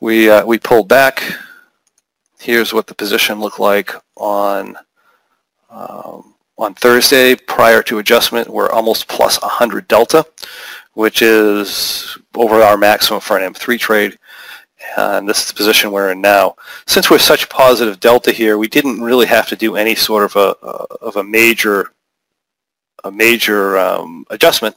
We, 0.00 0.30
uh, 0.30 0.46
we 0.46 0.58
pulled 0.58 0.88
back. 0.88 1.24
Here's 2.38 2.72
what 2.72 2.86
the 2.86 2.94
position 2.94 3.40
looked 3.40 3.58
like 3.58 3.92
on, 4.16 4.76
um, 5.70 6.34
on 6.56 6.74
Thursday 6.74 7.34
prior 7.34 7.82
to 7.82 7.98
adjustment. 7.98 8.48
We're 8.48 8.70
almost 8.70 9.08
plus 9.08 9.42
100 9.42 9.88
delta, 9.88 10.24
which 10.92 11.20
is 11.20 12.16
over 12.36 12.62
our 12.62 12.76
maximum 12.76 13.20
for 13.20 13.36
an 13.36 13.52
M3 13.52 13.76
trade. 13.80 14.18
And 14.96 15.28
this 15.28 15.40
is 15.40 15.48
the 15.48 15.54
position 15.54 15.90
we're 15.90 16.12
in 16.12 16.20
now. 16.20 16.54
Since 16.86 17.10
we're 17.10 17.18
such 17.18 17.48
positive 17.48 17.98
delta 17.98 18.30
here, 18.30 18.56
we 18.56 18.68
didn't 18.68 19.02
really 19.02 19.26
have 19.26 19.48
to 19.48 19.56
do 19.56 19.74
any 19.74 19.96
sort 19.96 20.22
of 20.22 20.36
a, 20.36 20.66
of 21.02 21.16
a 21.16 21.24
major 21.24 21.93
a 23.04 23.10
major 23.10 23.78
um, 23.78 24.26
adjustment, 24.30 24.76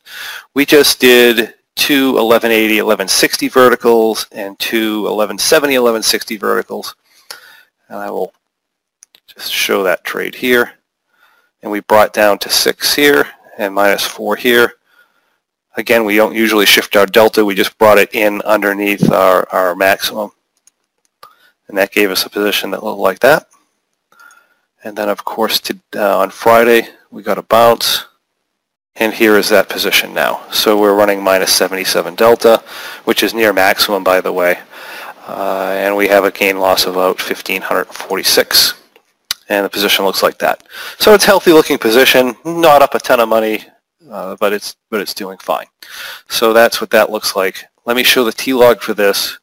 we 0.54 0.66
just 0.66 1.00
did 1.00 1.56
two 1.76 2.14
1180, 2.14 2.76
1160 2.76 3.48
verticals 3.48 4.28
and 4.32 4.58
two 4.60 5.04
1170, 5.04 5.74
1160 5.76 6.38
verticals. 6.38 6.96
And 7.90 7.98
I 7.98 8.12
will 8.12 8.34
just 9.28 9.52
show 9.52 9.84
that 9.84 10.04
trade 10.04 10.36
here. 10.36 10.74
And 11.62 11.72
we 11.72 11.80
brought 11.80 12.14
down 12.14 12.38
to 12.40 12.50
6 12.50 12.96
here 12.96 13.28
and 13.58 13.74
minus 13.74 14.06
4 14.06 14.36
here. 14.36 14.74
Again, 15.76 16.06
we 16.06 16.16
don't 16.16 16.36
usually 16.36 16.66
shift 16.66 16.96
our 16.96 17.06
delta. 17.06 17.46
We 17.46 17.56
just 17.56 17.78
brought 17.78 18.00
it 18.00 18.14
in 18.16 18.42
underneath 18.42 19.12
our, 19.12 19.48
our 19.52 19.76
maximum. 19.76 20.32
And 21.68 21.78
that 21.78 21.92
gave 21.92 22.10
us 22.10 22.26
a 22.26 22.30
position 22.30 22.72
that 22.72 22.84
looked 22.84 23.00
like 23.00 23.20
that. 23.20 23.48
And 24.84 24.98
then, 24.98 25.10
of 25.10 25.24
course, 25.24 25.60
to, 25.62 25.78
uh, 25.96 26.18
on 26.18 26.30
Friday, 26.30 26.90
we 27.12 27.22
got 27.22 27.38
a 27.38 27.44
bounce. 27.44 28.06
And 29.00 29.14
here 29.14 29.38
is 29.38 29.50
that 29.50 29.70
position 29.70 30.14
now. 30.14 30.44
So 30.52 30.80
we're 30.80 30.96
running 30.96 31.24
minus 31.24 31.54
77 31.54 32.16
delta, 32.16 32.64
which 33.04 33.22
is 33.22 33.34
near 33.34 33.54
maximum, 33.54 34.04
by 34.04 34.22
the 34.22 34.34
way. 34.34 34.60
Uh, 35.28 35.76
and 35.78 35.96
we 35.96 36.08
have 36.08 36.24
a 36.24 36.32
gain 36.32 36.60
loss 36.60 36.86
of 36.86 36.94
about 36.94 37.20
1546 37.20 38.74
and 39.50 39.66
the 39.66 39.70
position 39.70 40.06
looks 40.06 40.24
like 40.24 40.38
that. 40.40 40.64
So 41.00 41.14
it's 41.14 41.26
healthy 41.26 41.54
looking 41.54 41.78
position, 41.78 42.36
not 42.44 42.82
up 42.82 42.96
a 42.96 43.00
ton 43.00 43.20
of 43.20 43.30
money, 43.30 43.66
uh, 44.10 44.36
but 44.40 44.54
it's 44.54 44.76
but 44.90 45.02
it's 45.02 45.14
doing 45.14 45.38
fine. 45.38 45.68
So 46.30 46.54
that's 46.54 46.82
what 46.82 46.90
that 46.92 47.10
looks 47.10 47.36
like. 47.36 47.66
Let 47.86 47.96
me 47.96 48.04
show 48.04 48.24
the 48.24 48.32
T-log 48.32 48.82
for 48.82 48.94
this, 48.94 49.40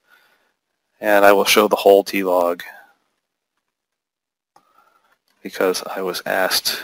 and 1.00 1.24
I 1.24 1.32
will 1.32 1.44
show 1.44 1.68
the 1.68 1.76
whole 1.76 2.04
T-log 2.04 2.62
because 5.42 5.82
I 5.84 6.02
was 6.02 6.22
asked 6.26 6.82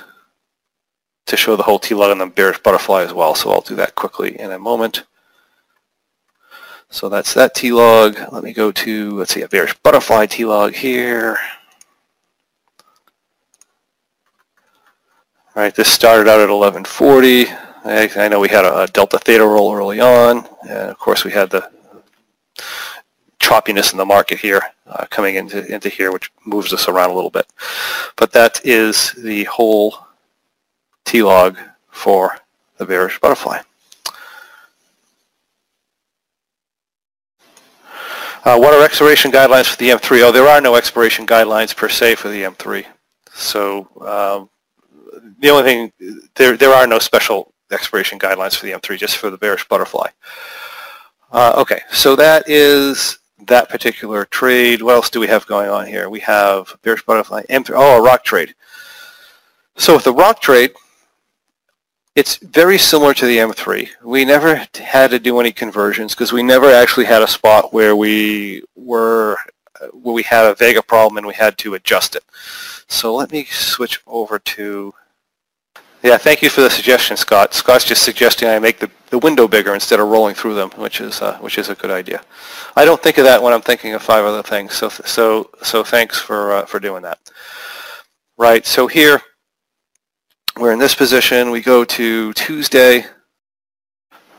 to 1.31 1.37
show 1.37 1.55
the 1.55 1.63
whole 1.63 1.79
T-log 1.79 2.11
on 2.11 2.19
the 2.19 2.27
bearish 2.27 2.59
butterfly 2.59 3.03
as 3.03 3.15
well. 3.15 3.37
So 3.37 3.53
I'll 3.53 3.61
do 3.61 3.77
that 3.77 3.95
quickly 3.95 4.39
in 4.39 4.51
a 4.51 4.59
moment. 4.59 5.05
So 6.91 7.09
that's 7.09 7.33
that 7.35 7.55
T-log. 7.55 8.19
Let 8.33 8.43
me 8.43 8.53
go 8.53 8.73
to, 8.73 9.17
let's 9.17 9.33
see, 9.33 9.43
a 9.43 9.49
bearish 9.49 9.75
butterfly 9.79 10.27
T-log 10.27 10.75
here. 10.75 11.39
All 15.55 15.63
right, 15.63 15.75
this 15.75 15.89
started 15.89 16.29
out 16.29 16.41
at 16.41 16.51
1140. 16.51 17.47
I, 17.85 18.11
I 18.17 18.29
know 18.29 18.41
we 18.41 18.49
had 18.49 18.65
a, 18.65 18.83
a, 18.83 18.87
delta 18.89 19.19
theta 19.19 19.47
roll 19.47 19.73
early 19.73 20.01
on. 20.01 20.49
And 20.69 20.91
of 20.91 20.99
course, 20.99 21.25
we 21.25 21.31
had 21.31 21.51
the 21.51 21.71
choppiness 23.39 23.93
in 23.93 23.99
the 23.99 24.05
market 24.05 24.39
here 24.41 24.63
uh, 24.87 25.07
coming 25.11 25.37
into, 25.37 25.65
into 25.73 25.89
here, 25.89 26.11
which 26.11 26.33
moves 26.45 26.73
us 26.73 26.89
around 26.89 27.11
a 27.11 27.15
little 27.15 27.31
bit. 27.31 27.47
But 28.17 28.33
that 28.33 28.61
is 28.65 29.13
the 29.13 29.45
whole 29.45 30.10
T-log 31.11 31.59
for 31.89 32.37
the 32.79 32.87
bearish 32.87 33.19
butterfly. 33.19 33.59
Uh, 38.45 38.57
what 38.57 38.73
are 38.73 38.85
expiration 38.85 39.33
guidelines 39.33 39.67
for 39.67 39.77
the 39.77 39.89
M3? 39.91 40.23
Oh, 40.23 40.31
there 40.31 40.47
are 40.47 40.61
no 40.61 40.77
expiration 40.77 41.27
guidelines 41.27 41.75
per 41.75 41.89
se 41.89 42.15
for 42.15 42.29
the 42.29 42.45
M3. 42.45 42.87
So 43.35 43.89
um, 44.01 44.51
the 45.41 45.51
only 45.51 45.65
thing, 45.65 45.93
there, 46.37 46.57
there 46.57 46.73
are 46.73 46.87
no 46.87 47.01
special 47.01 47.53
expiration 47.73 48.17
guidelines 48.17 48.55
for 48.55 48.67
the 48.67 48.73
M3, 48.73 48.97
just 48.97 49.17
for 49.17 49.31
the 49.31 49.37
bearish 49.37 49.67
butterfly. 49.67 50.11
Uh, 51.33 51.55
okay, 51.59 51.81
so 51.91 52.15
that 52.15 52.49
is 52.49 53.19
that 53.49 53.69
particular 53.69 54.27
trade. 54.27 54.81
What 54.81 54.95
else 54.95 55.11
do 55.11 55.19
we 55.19 55.27
have 55.27 55.45
going 55.49 55.71
on 55.71 55.89
here? 55.89 56.09
We 56.09 56.21
have 56.21 56.73
bearish 56.83 57.03
butterfly, 57.03 57.43
M3, 57.51 57.73
oh, 57.75 57.99
a 57.99 58.01
rock 58.01 58.23
trade. 58.23 58.55
So 59.77 59.95
with 59.95 60.05
the 60.05 60.15
rock 60.15 60.41
trade, 60.41 60.73
it's 62.15 62.37
very 62.37 62.79
similar 62.79 63.15
to 63.15 63.27
the 63.27 63.39
M3. 63.39 63.89
We 64.03 64.25
never 64.25 64.67
had 64.75 65.11
to 65.11 65.19
do 65.19 65.39
any 65.41 65.53
conversions 65.53 66.15
because 66.15 66.33
we 66.33 66.43
never 66.43 66.71
actually 66.71 67.07
had 67.07 67.23
a 67.23 67.29
spot 67.29 67.73
where 67.73 67.95
we 67.95 68.63
were 68.75 69.37
where 69.93 70.15
we 70.15 70.23
had 70.23 70.45
a 70.45 70.55
Vega 70.55 70.83
problem 70.83 71.17
and 71.19 71.27
we 71.27 71.35
had 71.35 71.57
to 71.59 71.75
adjust 71.75 72.15
it. 72.17 72.25
So 72.89 73.15
let 73.15 73.33
me 73.33 73.45
switch 73.45 74.01
over 74.07 74.39
to 74.39 74.93
yeah, 76.03 76.17
thank 76.17 76.41
you 76.41 76.49
for 76.49 76.63
the 76.63 76.71
suggestion, 76.71 77.17
Scott. 77.19 77.53
Scott's 77.53 77.85
just 77.85 78.03
suggesting 78.03 78.49
I 78.49 78.59
make 78.59 78.79
the, 78.79 78.91
the 79.11 79.19
window 79.19 79.47
bigger 79.47 79.75
instead 79.75 80.01
of 80.01 80.09
rolling 80.09 80.35
through 80.35 80.55
them, 80.55 80.71
which 80.71 81.01
is 81.01 81.21
uh, 81.21 81.37
which 81.39 81.59
is 81.59 81.69
a 81.69 81.75
good 81.75 81.91
idea. 81.91 82.23
I 82.75 82.87
don't 82.87 83.03
think 83.03 83.19
of 83.19 83.25
that 83.25 83.43
when 83.43 83.53
I'm 83.53 83.61
thinking 83.61 83.93
of 83.93 84.03
five 84.03 84.25
other 84.25 84.43
things. 84.43 84.75
So 84.75 84.89
so 84.89 85.51
so 85.63 85.85
thanks 85.85 86.19
for 86.19 86.53
uh, 86.53 86.67
for 86.67 86.81
doing 86.81 87.03
that. 87.03 87.19
Right. 88.39 88.65
So 88.65 88.87
here 88.87 89.21
we're 90.59 90.73
in 90.73 90.79
this 90.79 90.95
position. 90.95 91.51
We 91.51 91.61
go 91.61 91.85
to 91.85 92.33
Tuesday, 92.33 93.05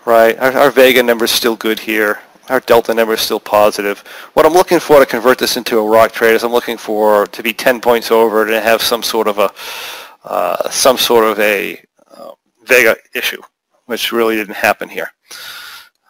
right? 0.05 0.37
Our, 0.37 0.51
our 0.53 0.71
Vega 0.71 1.03
number 1.03 1.25
is 1.25 1.31
still 1.31 1.55
good 1.55 1.79
here. 1.79 2.19
Our 2.49 2.59
delta 2.59 2.93
number 2.93 3.13
is 3.13 3.21
still 3.21 3.39
positive. 3.39 3.99
What 4.33 4.45
I'm 4.45 4.53
looking 4.53 4.79
for 4.79 4.99
to 4.99 5.05
convert 5.05 5.37
this 5.37 5.57
into 5.57 5.79
a 5.79 5.87
rock 5.87 6.11
trade 6.11 6.33
is 6.33 6.43
I'm 6.43 6.51
looking 6.51 6.77
for 6.77 7.27
to 7.27 7.43
be 7.43 7.53
10 7.53 7.79
points 7.79 8.11
over 8.11 8.45
to 8.45 8.59
have 8.59 8.81
some 8.81 9.03
sort 9.03 9.27
of 9.27 9.37
a 9.37 9.51
uh, 10.23 10.69
some 10.69 10.97
sort 10.97 11.25
of 11.25 11.39
a 11.39 11.83
uh, 12.15 12.31
Vega 12.65 12.95
issue, 13.15 13.41
which 13.85 14.11
really 14.11 14.35
didn't 14.35 14.55
happen 14.55 14.89
here. 14.89 15.11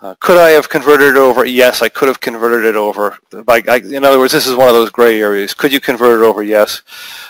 Uh, 0.02 0.16
could 0.20 0.38
I 0.38 0.50
have 0.50 0.68
converted 0.68 1.10
it 1.10 1.16
over? 1.16 1.46
Yes, 1.46 1.84
I 1.84 1.90
could 1.90 2.08
have 2.08 2.20
converted 2.20 2.66
it 2.66 2.76
over. 2.76 3.20
By, 3.46 3.62
I, 3.68 3.78
in 3.78 4.04
other 4.04 4.18
words, 4.18 4.34
this 4.34 4.48
is 4.48 4.56
one 4.56 4.68
of 4.68 4.74
those 4.74 4.90
gray 4.90 5.22
areas. 5.22 5.54
Could 5.54 5.72
you 5.72 5.80
convert 5.80 6.20
it 6.20 6.26
over? 6.26 6.42
Yes. 6.42 6.82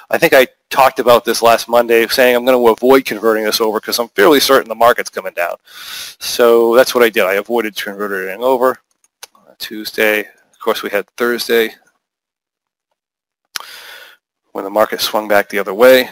I 0.09 0.17
think 0.17 0.31
I 0.33 0.47
talked 0.69 0.99
about 0.99 1.25
this 1.25 1.41
last 1.41 1.67
Monday, 1.67 2.07
saying 2.07 2.33
I'm 2.33 2.45
going 2.45 2.57
to 2.57 2.71
avoid 2.71 3.03
converting 3.03 3.43
this 3.43 3.59
over 3.59 3.81
because 3.81 3.99
I'm 3.99 4.07
fairly 4.09 4.39
certain 4.39 4.69
the 4.69 4.75
market's 4.75 5.09
coming 5.09 5.33
down. 5.33 5.57
So 6.19 6.73
that's 6.73 6.95
what 6.95 7.03
I 7.03 7.09
did. 7.09 7.25
I 7.25 7.33
avoided 7.33 7.75
converting 7.75 8.33
it 8.33 8.39
over. 8.39 8.77
Uh, 9.35 9.53
Tuesday, 9.57 10.21
of 10.21 10.59
course, 10.61 10.81
we 10.81 10.89
had 10.89 11.09
Thursday 11.17 11.75
when 14.53 14.63
the 14.63 14.69
market 14.69 15.01
swung 15.01 15.27
back 15.27 15.49
the 15.49 15.59
other 15.59 15.73
way. 15.73 16.09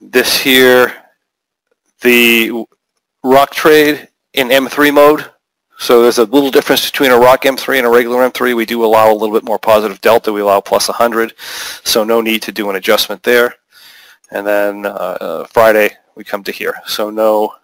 This 0.00 0.38
here, 0.38 0.94
the 2.00 2.64
rock 3.22 3.50
trade 3.50 4.07
in 4.34 4.48
M3 4.48 4.92
mode. 4.92 5.30
So 5.78 6.02
there's 6.02 6.18
a 6.18 6.24
little 6.24 6.50
difference 6.50 6.90
between 6.90 7.12
a 7.12 7.18
rock 7.18 7.42
M3 7.42 7.78
and 7.78 7.86
a 7.86 7.90
regular 7.90 8.28
M3. 8.28 8.56
We 8.56 8.66
do 8.66 8.84
allow 8.84 9.12
a 9.12 9.14
little 9.14 9.34
bit 9.34 9.44
more 9.44 9.58
positive 9.58 10.00
delta. 10.00 10.32
We 10.32 10.40
allow 10.40 10.60
plus 10.60 10.88
100, 10.88 11.34
so 11.38 12.02
no 12.02 12.20
need 12.20 12.42
to 12.42 12.52
do 12.52 12.68
an 12.68 12.76
adjustment 12.76 13.22
there. 13.22 13.54
And 14.30 14.46
then 14.46 14.86
uh, 14.86 14.88
uh, 15.20 15.44
Friday, 15.46 15.90
we 16.16 16.24
come 16.24 16.42
to 16.44 16.52
here. 16.52 16.74
So 16.86 17.10
no, 17.10 17.54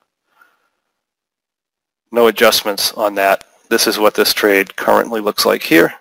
no 2.13 2.29
adjustments 2.29 2.93
on 2.93 3.17
that. 3.17 3.45
This 3.69 3.89
is 3.89 3.99
what 3.99 4.15
this 4.15 4.33
trade 4.33 4.77
currently 4.77 5.21
looks 5.21 5.45
like 5.45 5.63
here. 5.63 5.93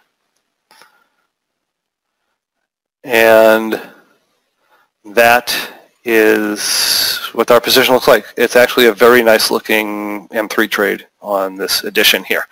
And 3.03 3.81
that 5.03 5.73
is 6.05 6.61
what 7.33 7.51
our 7.51 7.61
position 7.61 7.93
looks 7.93 8.07
like. 8.07 8.25
It's 8.37 8.55
actually 8.55 8.87
a 8.87 8.93
very 8.93 9.23
nice 9.23 9.51
looking 9.51 10.27
M3 10.29 10.69
trade 10.69 11.07
on 11.21 11.55
this 11.55 11.83
edition 11.83 12.23
here. 12.23 12.47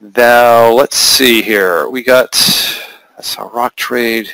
Now 0.00 0.70
let's 0.72 0.96
see 0.96 1.42
here. 1.42 1.88
We 1.88 2.02
got 2.02 2.32
that's 3.16 3.36
a 3.36 3.44
rock 3.44 3.76
trade. 3.76 4.30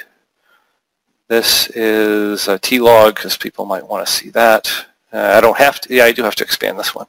This 1.29 1.69
is 1.71 2.47
a 2.47 2.59
T-log 2.59 3.16
because 3.16 3.37
people 3.37 3.64
might 3.64 3.87
want 3.87 4.07
to 4.07 4.12
see 4.12 4.31
that. 4.31 4.73
Uh, 5.12 5.35
I 5.37 5.40
don't 5.40 5.57
have 5.57 5.81
to. 5.81 5.95
Yeah, 5.95 6.05
I 6.05 6.12
do 6.12 6.23
have 6.23 6.37
to 6.37 6.45
expand 6.45 6.79
this 6.79 6.95
one. 6.95 7.07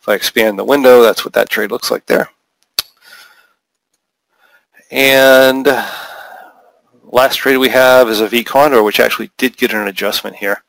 If 0.00 0.08
I 0.08 0.14
expand 0.14 0.58
the 0.58 0.64
window, 0.64 1.02
that's 1.02 1.24
what 1.24 1.34
that 1.34 1.50
trade 1.50 1.70
looks 1.70 1.90
like 1.90 2.06
there. 2.06 2.30
And 4.90 5.66
last 7.04 7.36
trade 7.36 7.58
we 7.58 7.68
have 7.68 8.08
is 8.08 8.20
a 8.20 8.28
V 8.28 8.42
Condor, 8.42 8.82
which 8.82 9.00
actually 9.00 9.30
did 9.36 9.56
get 9.56 9.74
an 9.74 9.86
adjustment 9.88 10.36
here. 10.36 10.62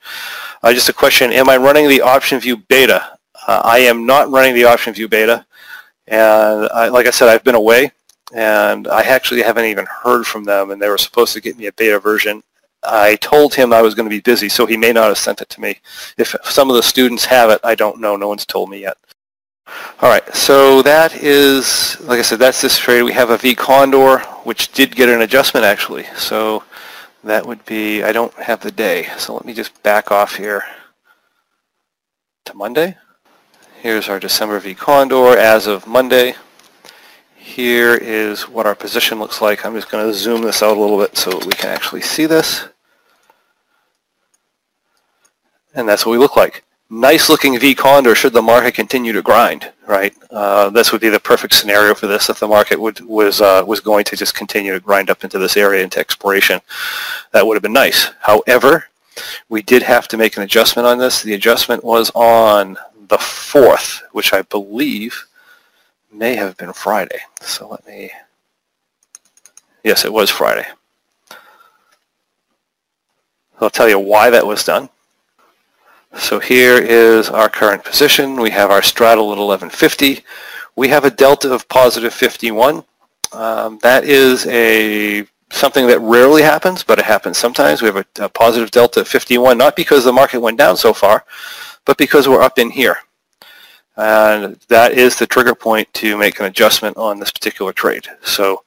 Uh, 0.63 0.73
just 0.73 0.87
a 0.87 0.93
question, 0.93 1.33
am 1.33 1.49
I 1.49 1.57
running 1.57 1.89
the 1.89 1.99
OptionVue 1.99 2.67
beta? 2.69 3.17
Uh, 3.47 3.61
I 3.65 3.79
am 3.79 4.05
not 4.05 4.31
running 4.31 4.55
the 4.55 4.61
OptionVue 4.61 5.09
beta. 5.09 5.45
And 6.07 6.69
I, 6.69 6.87
like 6.87 7.05
I 7.05 7.09
said, 7.09 7.27
I've 7.27 7.43
been 7.43 7.55
away 7.55 7.91
and 8.33 8.87
I 8.87 9.01
actually 9.03 9.41
haven't 9.41 9.65
even 9.65 9.85
heard 9.85 10.25
from 10.25 10.45
them 10.45 10.71
and 10.71 10.81
they 10.81 10.87
were 10.87 10.97
supposed 10.97 11.33
to 11.33 11.41
get 11.41 11.57
me 11.57 11.67
a 11.67 11.73
beta 11.73 11.99
version. 11.99 12.41
I 12.81 13.17
told 13.17 13.53
him 13.53 13.73
I 13.73 13.81
was 13.81 13.93
going 13.93 14.09
to 14.09 14.15
be 14.15 14.19
busy, 14.19 14.49
so 14.49 14.65
he 14.65 14.75
may 14.75 14.91
not 14.91 15.07
have 15.07 15.17
sent 15.17 15.41
it 15.41 15.49
to 15.49 15.61
me. 15.61 15.79
If 16.17 16.35
some 16.43 16.69
of 16.69 16.75
the 16.75 16.83
students 16.83 17.23
have 17.25 17.49
it, 17.49 17.61
I 17.63 17.75
don't 17.75 18.01
know. 18.01 18.17
No 18.17 18.27
one's 18.27 18.45
told 18.45 18.69
me 18.69 18.81
yet. 18.81 18.97
All 20.01 20.09
right, 20.09 20.35
so 20.35 20.81
that 20.81 21.15
is, 21.15 21.97
like 22.01 22.19
I 22.19 22.23
said, 22.23 22.39
that's 22.39 22.61
this 22.61 22.77
trade. 22.77 23.03
We 23.03 23.13
have 23.13 23.29
a 23.29 23.37
V 23.37 23.55
Condor, 23.55 24.19
which 24.43 24.73
did 24.73 24.95
get 24.95 25.07
an 25.07 25.21
adjustment 25.21 25.65
actually. 25.65 26.05
So 26.17 26.63
that 27.23 27.45
would 27.45 27.63
be, 27.65 28.03
I 28.03 28.11
don't 28.11 28.33
have 28.35 28.61
the 28.61 28.71
day, 28.71 29.07
so 29.17 29.33
let 29.33 29.45
me 29.45 29.53
just 29.53 29.81
back 29.83 30.11
off 30.11 30.35
here 30.35 30.63
to 32.45 32.53
Monday. 32.53 32.97
Here's 33.81 34.09
our 34.09 34.19
December 34.19 34.59
V 34.59 34.75
Condor 34.75 35.37
as 35.37 35.67
of 35.67 35.87
Monday. 35.87 36.35
Here 37.35 37.95
is 37.95 38.47
what 38.47 38.65
our 38.65 38.75
position 38.75 39.19
looks 39.19 39.41
like. 39.41 39.65
I'm 39.65 39.75
just 39.75 39.89
going 39.89 40.05
to 40.05 40.13
zoom 40.13 40.41
this 40.41 40.63
out 40.63 40.77
a 40.77 40.79
little 40.79 40.97
bit 40.97 41.17
so 41.17 41.37
we 41.45 41.53
can 41.53 41.69
actually 41.69 42.01
see 42.01 42.25
this. 42.25 42.67
And 45.75 45.87
that's 45.87 46.05
what 46.05 46.11
we 46.11 46.17
look 46.17 46.35
like 46.35 46.63
nice 46.93 47.27
looking 47.27 47.57
V 47.59 47.73
condor 47.73 48.13
should 48.13 48.33
the 48.33 48.41
market 48.41 48.75
continue 48.75 49.11
to 49.13 49.21
grind, 49.21 49.71
right? 49.87 50.13
Uh, 50.29 50.69
this 50.69 50.91
would 50.91 51.01
be 51.01 51.09
the 51.09 51.19
perfect 51.19 51.53
scenario 51.55 51.95
for 51.95 52.07
this 52.07 52.29
if 52.29 52.39
the 52.39 52.47
market 52.47 52.79
would, 52.79 52.99
was, 53.01 53.41
uh, 53.41 53.63
was 53.65 53.79
going 53.79 54.05
to 54.05 54.15
just 54.15 54.35
continue 54.35 54.71
to 54.71 54.79
grind 54.79 55.09
up 55.09 55.23
into 55.23 55.39
this 55.39 55.57
area 55.57 55.83
into 55.83 55.99
expiration. 55.99 56.61
That 57.31 57.45
would 57.45 57.55
have 57.55 57.63
been 57.63 57.73
nice. 57.73 58.11
However, 58.21 58.85
we 59.49 59.61
did 59.63 59.83
have 59.83 60.07
to 60.09 60.17
make 60.17 60.37
an 60.37 60.43
adjustment 60.43 60.87
on 60.87 60.99
this. 60.99 61.23
The 61.23 61.33
adjustment 61.33 61.83
was 61.83 62.11
on 62.13 62.77
the 63.07 63.17
4th, 63.17 64.01
which 64.11 64.31
I 64.31 64.43
believe 64.43 65.25
may 66.11 66.35
have 66.35 66.57
been 66.57 66.73
Friday. 66.73 67.19
So 67.41 67.69
let 67.69 67.85
me, 67.87 68.11
yes, 69.83 70.05
it 70.05 70.13
was 70.13 70.29
Friday. 70.29 70.67
I'll 73.59 73.69
tell 73.69 73.89
you 73.89 73.99
why 73.99 74.29
that 74.29 74.45
was 74.45 74.63
done. 74.63 74.89
So 76.17 76.39
here 76.39 76.77
is 76.77 77.29
our 77.29 77.49
current 77.49 77.83
position. 77.83 78.35
We 78.35 78.51
have 78.51 78.69
our 78.69 78.83
straddle 78.83 79.25
at 79.25 79.39
1150. 79.39 80.23
We 80.75 80.87
have 80.89 81.05
a 81.05 81.09
delta 81.11 81.51
of 81.51 81.67
positive 81.69 82.13
51. 82.13 82.83
Um, 83.33 83.79
that 83.81 84.03
is 84.03 84.45
a 84.47 85.25
something 85.51 85.87
that 85.87 85.99
rarely 85.99 86.41
happens, 86.41 86.83
but 86.83 86.99
it 86.99 87.05
happens 87.05 87.37
sometimes. 87.37 87.81
We 87.81 87.87
have 87.87 87.97
a, 87.97 88.05
a 88.19 88.29
positive 88.29 88.71
delta 88.71 89.01
of 89.01 89.07
51, 89.07 89.57
not 89.57 89.75
because 89.75 90.03
the 90.03 90.13
market 90.13 90.39
went 90.39 90.57
down 90.57 90.77
so 90.77 90.93
far, 90.93 91.25
but 91.85 91.97
because 91.97 92.27
we're 92.27 92.41
up 92.41 92.57
in 92.57 92.69
here. 92.69 92.97
And 93.95 94.55
that 94.69 94.93
is 94.93 95.15
the 95.15 95.27
trigger 95.27 95.53
point 95.53 95.91
to 95.95 96.17
make 96.17 96.39
an 96.39 96.45
adjustment 96.45 96.97
on 96.97 97.19
this 97.19 97.31
particular 97.31 97.71
trade. 97.73 98.07
So 98.23 98.63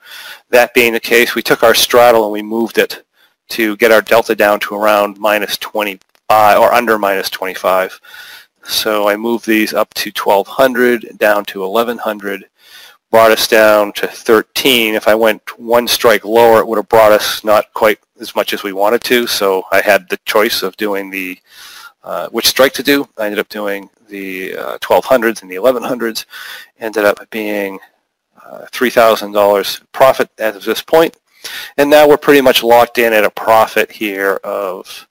that 0.51 0.75
being 0.75 0.93
the 0.93 1.01
case, 1.01 1.35
we 1.35 1.43
took 1.43 1.65
our 1.65 1.75
straddle 1.75 2.25
and 2.25 2.33
we 2.33 2.43
moved 2.43 2.79
it 2.79 3.05
to 3.49 3.77
get 3.77 3.91
our 3.91 4.03
delta 4.03 4.37
down 4.37 4.61
to 4.61 4.75
around 4.77 5.19
minus 5.19 5.57
20 5.59 5.99
uh, 6.29 6.57
or 6.61 6.73
under 6.73 6.99
minus 6.99 7.31
25. 7.31 8.01
So 8.65 9.09
I 9.09 9.17
moved 9.17 9.47
these 9.47 9.73
up 9.73 9.95
to 9.95 10.11
1200, 10.11 11.19
down 11.19 11.45
to 11.47 11.61
1100, 11.61 12.47
brought 13.11 13.31
us 13.31 13.47
down 13.47 13.93
to 13.93 14.07
13. 14.09 14.95
If 14.95 15.07
I 15.07 15.15
went 15.15 15.59
one 15.59 15.87
strike 15.87 16.25
lower, 16.25 16.59
it 16.59 16.67
would 16.67 16.79
have 16.79 16.89
brought 16.89 17.13
us 17.13 17.45
not 17.45 17.73
quite 17.75 18.01
as 18.21 18.35
much 18.35 18.53
as 18.53 18.63
we 18.63 18.73
wanted 18.73 19.03
to. 19.05 19.27
So 19.27 19.65
I 19.71 19.81
had 19.81 20.09
the 20.09 20.19
choice 20.25 20.63
of 20.63 20.77
doing 20.77 21.11
the 21.11 21.39
uh, 22.03 22.29
which 22.29 22.47
strike 22.47 22.73
to 22.73 22.83
do. 22.83 23.09
I 23.19 23.27
ended 23.27 23.41
up 23.41 23.49
doing 23.49 23.91
the 24.09 24.57
uh, 24.57 24.79
1200s 24.79 25.43
and 25.43 25.51
the 25.51 25.57
1100s. 25.57 26.25
Ended 26.79 27.05
up 27.05 27.19
being 27.31 27.79
uh, 28.45 28.67
$3,000 28.71 29.83
profit 29.93 30.31
at 30.39 30.61
this 30.61 30.83
point. 30.83 31.17
And 31.77 31.91
now 31.91 32.09
we're 32.09 32.17
pretty 32.17 32.41
much 32.41 32.63
locked 32.63 32.99
in 32.99 33.13
at 33.13 33.25
a 33.25 33.31
profit 33.31 33.91
here 33.91 34.41
of 34.45 35.07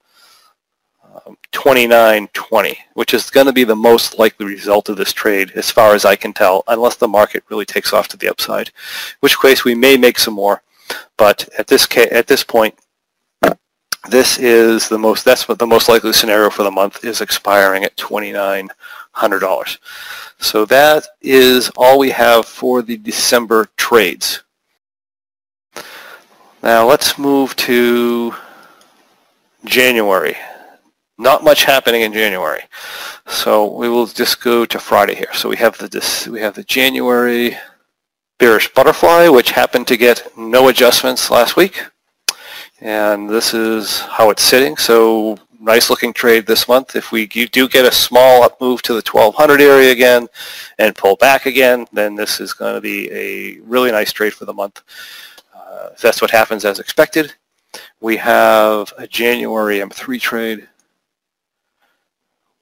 29.20, 1.56 2.78
which 2.96 3.14
is 3.14 3.30
going 3.30 3.48
to 3.48 3.54
be 3.54 3.64
the 3.64 3.76
most 3.76 4.20
likely 4.20 4.46
result 4.46 4.90
of 4.90 4.98
this 4.98 5.14
trade 5.14 5.52
as 5.56 5.72
far 5.72 5.96
as 5.96 6.04
I 6.04 6.18
can 6.18 6.34
tell, 6.34 6.64
unless 6.68 6.98
the 6.98 7.08
market 7.08 7.44
really 7.50 7.66
takes 7.66 7.94
off 7.94 8.10
to 8.10 8.18
the 8.18 8.28
upside, 8.28 8.72
which 9.22 9.40
case 9.40 9.64
we 9.64 9.74
may 9.74 9.96
make 9.96 10.20
some 10.20 10.34
more. 10.34 10.62
But 11.18 11.48
at 11.58 11.68
this 11.68 11.86
ca- 11.86 12.10
at 12.12 12.28
this 12.28 12.44
point, 12.44 12.76
this 14.10 14.38
is 14.38 14.90
the 14.90 15.00
most 15.00 15.24
that's 15.24 15.48
what 15.48 15.58
the 15.58 15.66
most 15.66 15.88
likely 15.88 16.12
scenario 16.14 16.50
for 16.50 16.64
the 16.64 16.72
month 16.72 17.06
is 17.06 17.22
expiring 17.22 17.86
at 17.86 17.96
$2,900. 17.96 19.78
So 20.38 20.66
that 20.66 21.08
is 21.22 21.72
all 21.78 21.98
we 21.98 22.12
have 22.12 22.46
for 22.46 22.82
the 22.82 22.98
December 22.98 23.70
trades. 23.78 24.44
Now 26.62 26.86
let's 26.86 27.18
move 27.18 27.56
to 27.56 28.36
January. 29.64 30.36
Not 31.18 31.44
much 31.44 31.64
happening 31.64 32.02
in 32.02 32.12
January. 32.12 32.64
So 33.28 33.74
we 33.74 33.88
will 33.88 34.06
just 34.06 34.42
go 34.42 34.66
to 34.66 34.80
Friday 34.80 35.16
here. 35.16 35.34
So 35.34 35.50
we 35.50 35.58
have 35.58 35.78
the 35.78 35.88
this, 35.88 36.28
we 36.28 36.42
have 36.42 36.56
the 36.56 36.64
January 36.64 37.58
bearish 38.38 38.74
butterfly, 38.74 39.30
which 39.30 39.52
happened 39.52 39.88
to 39.88 39.98
get 39.98 40.28
no 40.38 40.68
adjustments 40.68 41.32
last 41.32 41.56
week. 41.56 41.82
And 42.82 43.30
this 43.30 43.54
is 43.54 44.00
how 44.02 44.30
it's 44.30 44.44
sitting. 44.44 44.76
So 44.76 45.38
nice 45.60 45.90
looking 45.90 46.14
trade 46.14 46.46
this 46.46 46.68
month. 46.68 46.96
If 46.96 47.12
we 47.12 47.26
do 47.26 47.68
get 47.70 47.86
a 47.86 47.92
small 47.92 48.44
up 48.44 48.60
move 48.60 48.82
to 48.84 48.94
the 48.94 49.02
1200 49.10 49.62
area 49.62 49.92
again 49.92 50.28
and 50.78 50.96
pull 50.96 51.16
back 51.16 51.46
again, 51.46 51.88
then 51.94 52.16
this 52.16 52.40
is 52.42 52.54
going 52.54 52.76
to 52.76 52.82
be 52.82 53.10
a 53.12 53.60
really 53.62 53.92
nice 53.92 54.12
trade 54.12 54.34
for 54.34 54.46
the 54.46 54.54
month. 54.54 54.84
Uh, 55.56 55.90
if 55.94 56.02
that's 56.02 56.22
what 56.22 56.32
happens 56.32 56.66
as 56.66 56.80
expected. 56.80 57.34
We 58.00 58.18
have 58.18 58.94
a 58.98 59.08
January 59.08 59.80
M3 59.80 60.20
trade 60.20 60.68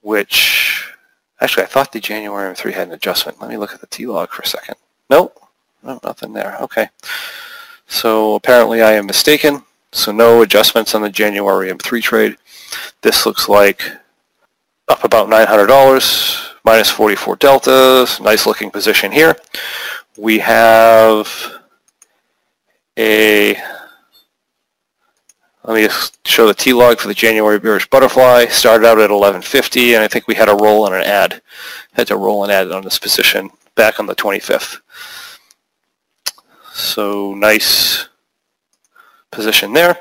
which 0.04 0.94
actually 1.42 1.64
I 1.64 1.68
thought 1.68 1.92
the 1.92 2.00
January 2.00 2.54
M3 2.54 2.74
had 2.74 2.88
an 2.88 2.94
adjustment. 2.94 3.42
Let 3.42 3.50
me 3.50 3.58
look 3.58 3.74
at 3.74 3.82
the 3.82 3.88
T-log 3.88 4.30
for 4.30 4.44
a 4.44 4.48
second. 4.48 4.76
Nope, 5.10 5.40
no, 5.82 6.00
nothing 6.04 6.34
there. 6.34 6.58
Okay. 6.62 6.90
So 7.88 8.36
apparently 8.36 8.82
I 8.82 8.94
am 8.94 9.08
mistaken. 9.08 9.64
So 9.92 10.12
no 10.12 10.42
adjustments 10.42 10.94
on 10.94 11.02
the 11.02 11.10
January 11.10 11.72
M3 11.72 12.02
trade. 12.02 12.38
This 13.02 13.26
looks 13.26 13.48
like 13.48 13.84
up 14.88 15.04
about 15.04 15.30
$900, 15.30 16.54
minus 16.64 16.90
44 16.90 17.36
deltas, 17.38 18.20
nice 18.20 18.46
looking 18.46 18.72
position 18.72 19.12
here. 19.12 19.38
We 20.18 20.40
have 20.40 21.30
a 22.98 23.56
let 25.66 25.76
me 25.76 25.88
just 25.88 26.28
show 26.28 26.46
the 26.46 26.54
T-log 26.54 27.00
for 27.00 27.08
the 27.08 27.14
January 27.14 27.58
bearish 27.58 27.90
butterfly. 27.90 28.48
Started 28.48 28.86
out 28.86 29.00
at 29.00 29.10
1150, 29.10 29.94
and 29.94 30.04
I 30.04 30.08
think 30.08 30.28
we 30.28 30.36
had 30.36 30.50
a 30.50 30.56
roll 30.56 30.86
and 30.86 30.96
an 30.96 31.04
add. 31.04 31.42
Had 31.94 32.08
to 32.08 32.18
roll 32.18 32.44
and 32.44 32.52
add 32.52 32.72
on 32.72 32.84
this 32.84 33.00
position 33.00 33.50
back 33.76 34.00
on 34.00 34.06
the 34.06 34.16
25th. 34.16 34.82
So 36.74 37.34
nice 37.34 38.10
position 39.32 39.74
there. 39.74 40.00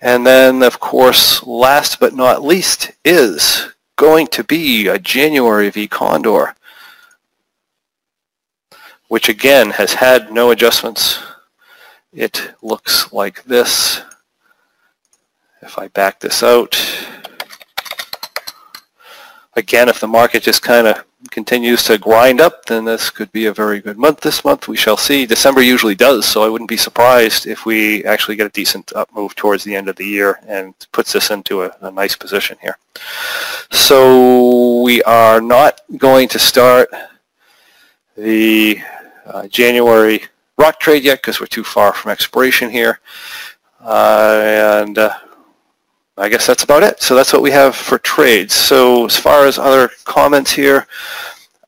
And 0.00 0.26
then, 0.26 0.62
of 0.62 0.80
course, 0.80 1.42
last 1.44 2.00
but 2.00 2.14
not 2.14 2.42
least 2.42 2.92
is 3.04 3.72
going 3.96 4.26
to 4.28 4.42
be 4.42 4.88
a 4.88 4.98
January 4.98 5.70
V 5.70 5.86
Condor, 5.86 6.54
which 9.08 9.28
again 9.28 9.70
has 9.70 9.94
had 9.94 10.32
no 10.32 10.50
adjustments. 10.50 11.20
It 12.12 12.54
looks 12.62 13.12
like 13.12 13.44
this. 13.44 14.02
If 15.64 15.78
I 15.78 15.88
back 15.88 16.20
this 16.20 16.42
out, 16.42 16.78
again, 19.56 19.88
if 19.88 19.98
the 19.98 20.06
market 20.06 20.42
just 20.42 20.62
kind 20.62 20.86
of 20.86 21.04
continues 21.30 21.82
to 21.84 21.96
grind 21.96 22.38
up, 22.38 22.66
then 22.66 22.84
this 22.84 23.08
could 23.08 23.32
be 23.32 23.46
a 23.46 23.52
very 23.52 23.80
good 23.80 23.96
month 23.96 24.20
this 24.20 24.44
month. 24.44 24.68
We 24.68 24.76
shall 24.76 24.98
see. 24.98 25.24
December 25.24 25.62
usually 25.62 25.94
does, 25.94 26.26
so 26.26 26.42
I 26.42 26.48
wouldn't 26.48 26.68
be 26.68 26.76
surprised 26.76 27.46
if 27.46 27.64
we 27.64 28.04
actually 28.04 28.36
get 28.36 28.46
a 28.46 28.50
decent 28.50 28.92
up 28.94 29.08
move 29.14 29.34
towards 29.34 29.64
the 29.64 29.74
end 29.74 29.88
of 29.88 29.96
the 29.96 30.04
year 30.04 30.38
and 30.46 30.74
puts 30.92 31.16
us 31.16 31.30
into 31.30 31.62
a, 31.62 31.74
a 31.80 31.90
nice 31.90 32.14
position 32.14 32.58
here. 32.60 32.76
So 33.70 34.82
we 34.82 35.02
are 35.04 35.40
not 35.40 35.80
going 35.96 36.28
to 36.28 36.38
start 36.38 36.90
the 38.16 38.80
uh, 39.26 39.48
January 39.48 40.24
rock 40.58 40.78
trade 40.78 41.04
yet 41.04 41.18
because 41.22 41.40
we're 41.40 41.46
too 41.46 41.64
far 41.64 41.94
from 41.94 42.10
expiration 42.10 42.68
here. 42.68 43.00
Uh, 43.80 44.82
and 44.84 44.98
uh, 44.98 45.14
I 46.16 46.28
guess 46.28 46.46
that's 46.46 46.62
about 46.62 46.82
it. 46.82 47.02
So 47.02 47.14
that's 47.14 47.32
what 47.32 47.42
we 47.42 47.50
have 47.50 47.74
for 47.74 47.98
trades. 47.98 48.54
So 48.54 49.06
as 49.06 49.16
far 49.16 49.46
as 49.46 49.58
other 49.58 49.90
comments 50.04 50.52
here, 50.52 50.86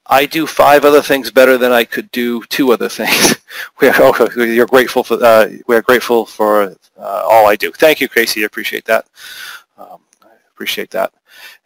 I 0.06 0.26
do 0.26 0.46
five 0.46 0.84
other 0.84 1.02
things 1.02 1.32
better 1.32 1.58
than 1.58 1.72
I 1.72 1.84
could 1.84 2.10
do 2.12 2.44
two 2.44 2.72
other 2.72 2.88
things. 2.88 3.36
we 3.80 3.88
are, 3.88 3.94
oh, 3.98 4.28
you're 4.36 4.66
grateful 4.66 5.02
for, 5.02 5.22
uh, 5.22 5.50
we're 5.66 5.82
grateful 5.82 6.24
for 6.24 6.76
uh, 6.96 7.22
all 7.28 7.46
I 7.46 7.56
do. 7.56 7.72
Thank 7.72 8.00
you, 8.00 8.08
Casey. 8.08 8.42
I 8.42 8.46
appreciate 8.46 8.84
that. 8.84 9.06
Um, 9.76 9.98
I 10.22 10.28
appreciate 10.52 10.90
that. 10.92 11.12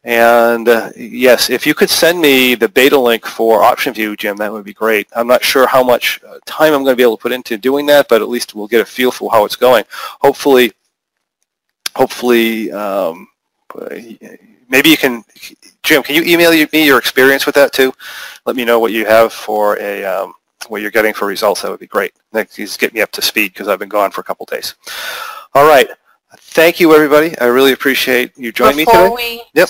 And 0.03 0.66
uh, 0.66 0.90
yes, 0.97 1.51
if 1.51 1.66
you 1.66 1.75
could 1.75 1.90
send 1.90 2.19
me 2.19 2.55
the 2.55 2.69
beta 2.69 2.99
link 2.99 3.27
for 3.27 3.61
OptionVue, 3.61 4.16
Jim, 4.16 4.37
that 4.38 4.51
would 4.51 4.64
be 4.64 4.73
great. 4.73 5.07
I'm 5.14 5.27
not 5.27 5.45
sure 5.45 5.66
how 5.66 5.83
much 5.83 6.21
uh, 6.27 6.38
time 6.47 6.73
I'm 6.73 6.83
going 6.83 6.95
to 6.95 6.97
be 6.97 7.03
able 7.03 7.19
to 7.19 7.23
put 7.23 7.33
into 7.33 7.59
doing 7.59 7.85
that, 7.87 8.09
but 8.09 8.23
at 8.23 8.29
least 8.31 8.55
we'll 8.55 8.66
get 8.66 8.81
a 8.81 8.87
feel 8.87 9.11
for 9.11 9.31
how 9.31 9.45
it's 9.45 9.57
going. 9.57 9.85
Hopefully, 10.23 10.73
hopefully, 11.94 12.70
um, 12.72 13.29
maybe 14.68 14.88
you 14.88 14.96
can, 14.96 15.24
Jim, 15.83 16.03
can 16.03 16.14
you 16.14 16.22
email 16.22 16.50
me 16.50 16.85
your 16.87 16.98
experience 16.98 17.46
with 17.46 17.55
that 17.55 17.72
too? 17.72 17.92
Let 18.46 18.57
me 18.57 18.64
know 18.64 18.79
what 18.79 18.92
you 18.92 19.07
have 19.07 19.33
for 19.33 19.79
a, 19.79 20.05
um, 20.05 20.35
what 20.68 20.83
you're 20.83 20.90
getting 20.90 21.14
for 21.14 21.26
results. 21.26 21.62
That 21.62 21.70
would 21.70 21.81
be 21.81 21.87
great. 21.87 22.12
That 22.33 22.50
just 22.50 22.79
get 22.79 22.94
me 22.94 23.00
up 23.00 23.11
to 23.12 23.22
speed 23.22 23.53
because 23.53 23.68
I've 23.68 23.79
been 23.79 23.88
gone 23.88 24.11
for 24.11 24.20
a 24.20 24.24
couple 24.24 24.46
days. 24.46 24.74
All 25.55 25.66
right. 25.66 25.88
Thank 26.37 26.79
you, 26.81 26.94
everybody. 26.94 27.37
I 27.38 27.46
really 27.46 27.72
appreciate 27.72 28.37
you 28.37 28.53
joining 28.53 28.85
Before 28.85 29.16
me 29.16 29.16
today. 29.16 29.42
we 29.55 29.61
Yep. 29.61 29.68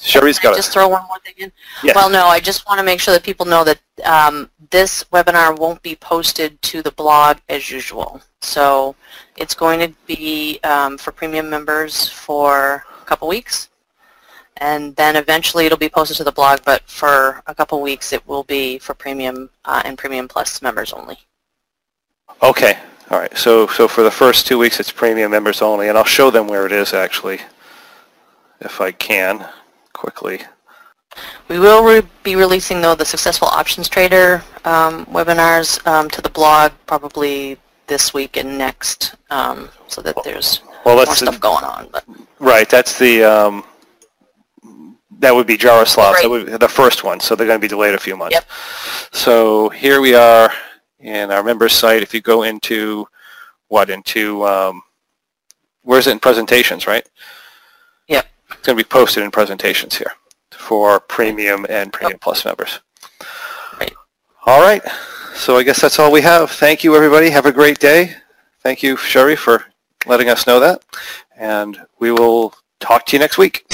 Sherry's 0.00 0.38
Can 0.38 0.48
I 0.48 0.52
got 0.52 0.56
just 0.56 0.70
it. 0.70 0.72
throw 0.72 0.88
one 0.88 1.06
more 1.08 1.18
thing 1.20 1.34
in? 1.36 1.52
Yes. 1.82 1.94
Well, 1.94 2.08
no, 2.08 2.26
I 2.26 2.40
just 2.40 2.66
want 2.66 2.78
to 2.78 2.84
make 2.84 3.00
sure 3.00 3.12
that 3.12 3.22
people 3.22 3.44
know 3.44 3.64
that 3.64 3.80
um, 4.04 4.50
this 4.70 5.04
webinar 5.12 5.58
won't 5.58 5.82
be 5.82 5.94
posted 5.96 6.60
to 6.62 6.82
the 6.82 6.90
blog 6.92 7.38
as 7.48 7.70
usual. 7.70 8.20
So 8.40 8.96
it's 9.36 9.54
going 9.54 9.80
to 9.80 9.94
be 10.06 10.58
um, 10.64 10.96
for 10.96 11.12
premium 11.12 11.50
members 11.50 12.08
for 12.08 12.84
a 13.00 13.04
couple 13.04 13.28
weeks. 13.28 13.68
And 14.56 14.94
then 14.96 15.16
eventually 15.16 15.66
it'll 15.66 15.78
be 15.78 15.88
posted 15.88 16.16
to 16.18 16.24
the 16.24 16.32
blog, 16.32 16.60
but 16.64 16.82
for 16.88 17.42
a 17.46 17.54
couple 17.54 17.80
weeks 17.80 18.12
it 18.12 18.26
will 18.26 18.44
be 18.44 18.78
for 18.78 18.94
premium 18.94 19.50
uh, 19.64 19.82
and 19.84 19.96
premium 19.96 20.28
plus 20.28 20.60
members 20.62 20.92
only. 20.92 21.18
Okay. 22.42 22.78
All 23.10 23.18
right. 23.18 23.36
So 23.36 23.66
so 23.66 23.88
for 23.88 24.02
the 24.02 24.10
first 24.10 24.46
two 24.46 24.58
weeks, 24.58 24.78
it's 24.78 24.92
premium 24.92 25.30
members 25.30 25.62
only, 25.62 25.88
and 25.88 25.98
I'll 25.98 26.04
show 26.04 26.30
them 26.30 26.46
where 26.46 26.64
it 26.64 26.72
is 26.72 26.92
actually, 26.94 27.40
if 28.60 28.80
I 28.80 28.92
can, 28.92 29.46
quickly. 30.00 30.40
We 31.48 31.58
will 31.58 31.84
re- 31.84 32.08
be 32.22 32.34
releasing 32.36 32.80
though 32.80 32.94
the 32.94 33.04
successful 33.04 33.48
options 33.48 33.88
trader 33.88 34.42
um, 34.64 35.04
webinars 35.06 35.68
um, 35.86 36.08
to 36.10 36.22
the 36.22 36.30
blog 36.30 36.72
probably 36.86 37.58
this 37.86 38.14
week 38.14 38.36
and 38.36 38.56
next, 38.56 39.16
um, 39.30 39.68
so 39.88 40.00
that 40.00 40.16
there's 40.24 40.62
Well, 40.84 40.94
more 40.94 41.04
that's 41.04 41.20
the, 41.20 41.26
stuff 41.26 41.40
going 41.40 41.64
on. 41.64 41.88
But 41.92 42.04
right. 42.38 42.68
That's 42.70 42.98
the 42.98 43.24
um, 43.24 43.64
that 45.18 45.34
would 45.34 45.46
be 45.46 45.58
Jaroslav. 45.58 46.12
Right. 46.12 46.22
That 46.22 46.30
would 46.30 46.46
be 46.46 46.56
the 46.56 46.68
first 46.68 47.04
one. 47.04 47.20
So 47.20 47.34
they're 47.34 47.46
going 47.46 47.60
to 47.60 47.66
be 47.68 47.68
delayed 47.68 47.94
a 47.94 47.98
few 47.98 48.16
months. 48.16 48.34
Yep. 48.34 48.48
So 49.12 49.68
here 49.70 50.00
we 50.00 50.14
are 50.14 50.50
in 51.00 51.30
our 51.30 51.42
members 51.42 51.74
site. 51.74 52.02
If 52.02 52.14
you 52.14 52.22
go 52.22 52.44
into 52.44 53.06
what 53.68 53.90
into 53.90 54.46
um, 54.46 54.82
where's 55.82 56.06
it 56.06 56.12
in 56.12 56.20
presentations, 56.20 56.86
right? 56.86 57.06
It's 58.52 58.66
going 58.66 58.76
to 58.76 58.84
be 58.84 58.88
posted 58.88 59.22
in 59.22 59.30
presentations 59.30 59.96
here 59.96 60.12
for 60.50 61.00
premium 61.00 61.66
and 61.68 61.92
premium 61.92 62.18
plus 62.18 62.44
members. 62.44 62.80
Right. 63.78 63.94
All 64.46 64.60
right. 64.60 64.82
So 65.34 65.56
I 65.56 65.62
guess 65.62 65.80
that's 65.80 65.98
all 65.98 66.12
we 66.12 66.20
have. 66.22 66.50
Thank 66.50 66.84
you, 66.84 66.94
everybody. 66.94 67.30
Have 67.30 67.46
a 67.46 67.52
great 67.52 67.78
day. 67.78 68.14
Thank 68.60 68.82
you, 68.82 68.96
Sherry, 68.96 69.36
for 69.36 69.64
letting 70.06 70.28
us 70.28 70.46
know 70.46 70.60
that. 70.60 70.82
And 71.36 71.80
we 71.98 72.10
will 72.12 72.54
talk 72.78 73.06
to 73.06 73.16
you 73.16 73.20
next 73.20 73.38
week. 73.38 73.64